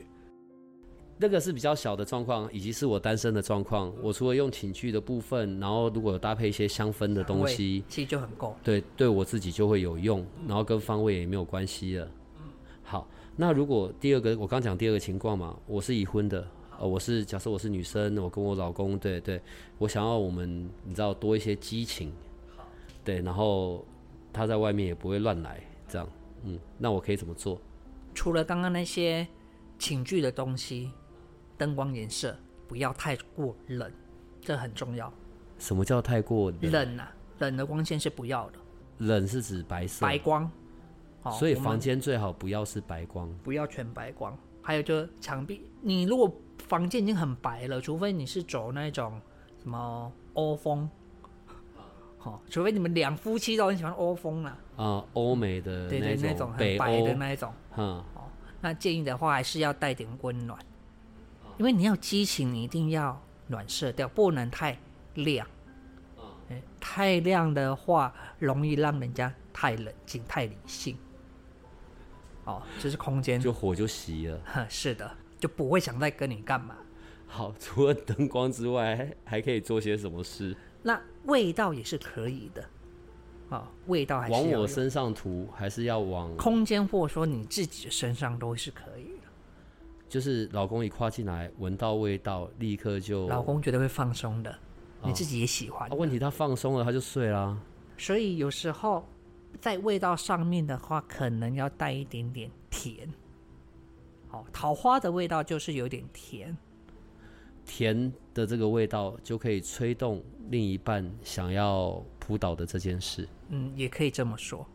[1.19, 3.93] 那个是比较小的状况，以及是我单身的状况。
[4.03, 8.55] 我除了用寝具的部分，然后如果有搭配一些香氛的东西，其实就很够。
[8.63, 12.09] 对，对我自己就会有用，然后跟方位也没有关系了。
[12.83, 16.47] 好，那如果第二个，我刚讲第二个情况嘛，我是已婚的，
[16.79, 19.41] 呃，我是假设我是女生，我跟我老公，对对，
[19.79, 22.13] 我想要我们你知道多一些激情，
[23.03, 23.85] 对，然后
[24.33, 26.07] 他在外面也不会乱来，这样，
[26.45, 27.59] 嗯，那我可以怎么做？
[28.15, 29.27] 除了刚刚那些
[29.79, 30.91] 寝具的东西，
[31.57, 32.37] 灯光颜色
[32.69, 33.91] 不要太过冷，
[34.41, 35.13] 这很重要。
[35.59, 36.71] 什么叫太过冷？
[36.71, 38.59] 冷啊，冷的光线是不要的，
[38.99, 40.45] 冷是指白色，白光。
[41.23, 43.29] 哦所以房间最好不要是白光。
[43.43, 44.37] 不要全白光。
[44.63, 46.33] 还有就是墙壁，你如果
[46.69, 49.21] 房间已经很白了，除非你是走那种
[49.63, 50.89] 什么欧风，
[52.19, 58.25] 好、除非你们两夫妻都很喜欢欧风啦，啊，欧美的对对，那种种很北白的，那一种，嗯，哦
[58.61, 60.59] 那建议的话还是要带点温暖，
[61.59, 64.79] 因为你要激情，你一定要暖色调，不能太
[65.15, 65.47] 亮。
[66.49, 70.97] 哎太亮的话，容易让人家太冷静、太理性。
[72.45, 74.41] 哦，这是空间，就火就熄了。
[74.45, 76.77] 呵是的，就不会想再跟你干嘛。
[77.27, 80.57] 好，除了灯光之外，还还可以做些什么事？
[80.83, 82.65] 那味道也是可以的，
[83.51, 86.37] 啊、味道还是往我身上涂，还是要往？
[86.37, 89.16] 空间或者说你自己的身上都是可以的。
[90.09, 94.57] 就是老公一跨进来，闻到味道，立刻就老公觉得会放松的，
[95.03, 95.95] 你哦自己也喜欢啊，。
[95.95, 97.59] 问题他放松了，他就睡啦。
[97.99, 99.05] 所以有时候
[99.61, 103.09] 在味道上面的话，可能要带一点点甜。
[104.31, 106.57] 哦，桃花的味道就是有点甜，
[107.65, 113.29] 甜的这个味道就可以催动另一半想要扑倒的这件事。
[113.49, 114.67] 嗯，也可以这么说。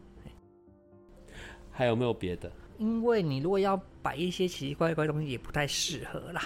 [1.69, 2.51] 还有没有别的？
[2.81, 6.41] 因为你如果要摆一些奇奇怪怪的东西，也不太适合啦。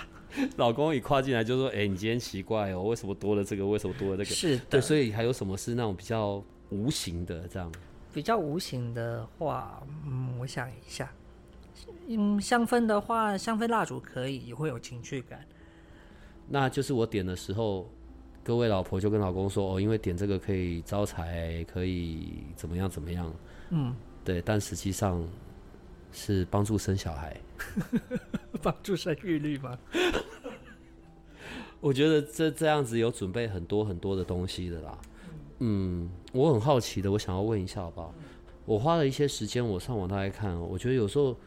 [0.58, 3.66] 老公一跨进来就说：“哎、你今天奇怪哦，为什么多了这个？
[3.66, 7.72] 为什么多了这个？”是对，的，所以还有什么是那种比较无形的这样？
[8.14, 11.10] 比较无形的话，嗯，我想一下，
[12.08, 15.40] 嗯，香氛的话，香氛蜡烛可以，也会有情趣感。
[16.50, 17.90] 那就是我点的时候，
[18.44, 23.34] 各位老婆就跟老公说：“哦，因为点这个可以招财，可以怎么样怎么样。”
[23.72, 25.26] 嗯，对，但实际上
[26.16, 27.38] 是帮助生小孩。
[28.64, 29.78] 帮助生育率吗？
[31.80, 34.98] 我觉得这这样子有准备很多很多的东西的啦。
[35.60, 38.16] 嗯，我很好奇的，我想要问一下好不好？
[38.66, 41.38] 我花了一些时间，我上网大概看哦，我觉得有时候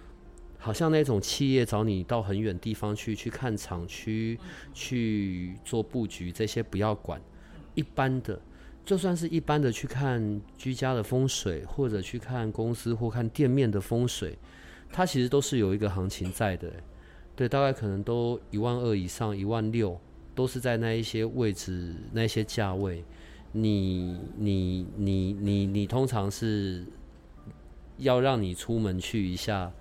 [0.56, 4.38] 好像那种企业找你到很远地方去去看厂区、
[4.72, 7.20] 去做布局，这些不要管。
[7.74, 8.40] 一般的，
[8.84, 14.38] 就算是一般的去看居家的风水，或者去看公司或看店面的风水，
[14.90, 16.72] 它其实都是有一个行情在的。
[17.36, 20.00] 对，大概可能都一万二以上，一万六，
[20.34, 23.04] 都是在那一些位置、那一些价位。
[23.52, 26.84] 你你你你你通常是
[27.96, 29.72] 要让你出门去一下，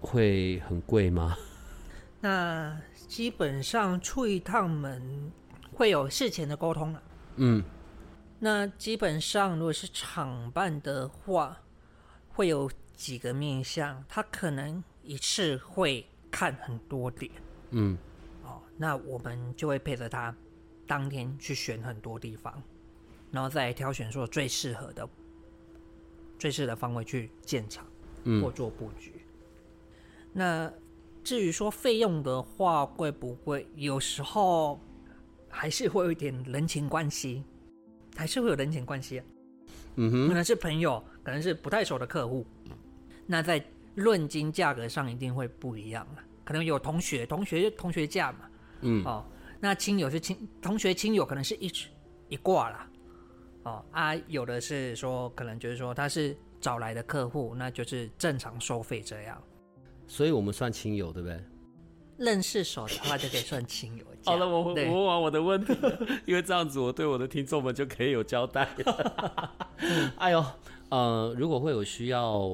[0.00, 1.36] 会很贵吗？
[2.20, 2.76] 那
[3.06, 5.30] 基本上出一趟门
[5.72, 7.02] 会有事前的沟通了。
[7.36, 7.62] 嗯，
[8.38, 11.60] 那基本上如果是厂办的话，
[12.30, 17.30] 会有几个面相，他可能一次会看很多点。
[17.70, 17.96] 嗯，
[18.42, 20.34] 哦，那我们就会配着他
[20.86, 22.62] 当天去选很多地方，
[23.30, 25.08] 然后再挑选说最适合的
[26.38, 27.86] 最适的方位去建厂
[28.24, 28.42] 嗯。
[28.42, 29.12] 或做布局。
[30.32, 30.72] 那
[31.22, 34.80] 至于说费用的话贵不贵，有时候
[35.48, 37.42] 还是会有一点人情关系，
[38.14, 39.24] 还是会有人情关系啊、
[39.96, 42.46] 嗯哼，可能是朋友，可能是不太熟的客户，
[43.26, 43.62] 那在
[43.96, 46.22] 论金价格上一定会不一样了。
[46.44, 48.38] 可能有同学，同学就同学价嘛，
[48.82, 49.24] 嗯哦，
[49.58, 51.70] 那亲友是亲同学亲友，可能是一
[52.28, 52.88] 一挂啦，
[53.64, 59.42] 哦啊，有的是说可能就是说他是找来的客户，那就是正常收费这样。
[60.06, 61.42] 所以我们算亲友，对不对？
[62.16, 64.04] 认识熟的话就可以算亲友。
[64.24, 65.76] 好了，我我对问完我的问题，
[66.26, 68.68] 因为这样子我对我的听众们就可以有交代
[70.16, 70.44] 哎呦，
[70.90, 72.48] 呃，如果会有需要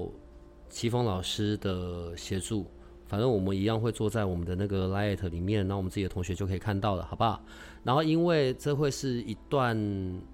[0.73, 2.67] 齐峰老师的协助，
[3.07, 7.45] 反正我们一样会坐在我们的那个 Light 里面，那我们自己的同学就可以看到了，好不好？
[7.85, 9.77] 然后因为这会是一段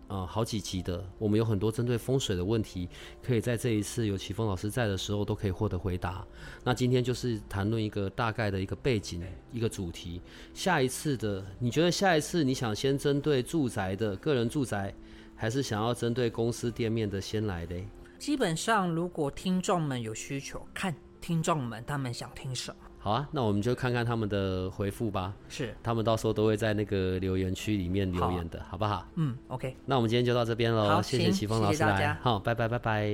[0.06, 2.88] 呃好几集的，我们有很多针对风水的问题，
[3.20, 6.24] 可以在这一次有齐峰老师在的时候都可以获得回答。
[6.62, 9.20] 那今天就是谈论一个大概的一个背景，
[9.52, 10.22] 一个主题。
[10.54, 14.94] 下一次的，你觉得下一次你想先针对住宅的个人住宅，
[15.34, 17.88] 还是想要针对公司店面的先来嘞？
[18.18, 22.76] 基本上，如果听众们有需求，看听众们他们想听什么。
[22.98, 25.32] 好啊，那我们就看看他们的回复吧。
[25.48, 29.06] 是，他们到时候都会在那个留言区里面留言的，好不好？
[29.14, 33.08] 嗯，OK，那我们今天就到这边喽，谢谢行齐峰老师来谢谢大家，好，拜拜拜拜。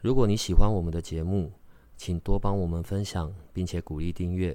[0.00, 1.50] 如果你喜欢我们的节目，
[1.96, 4.54] 请多帮我们分享，并且鼓励订阅，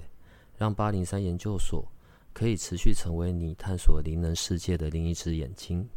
[0.56, 1.84] 让八零三研究所
[2.32, 5.90] 可以持续成为你探索灵能世界的另一只眼睛。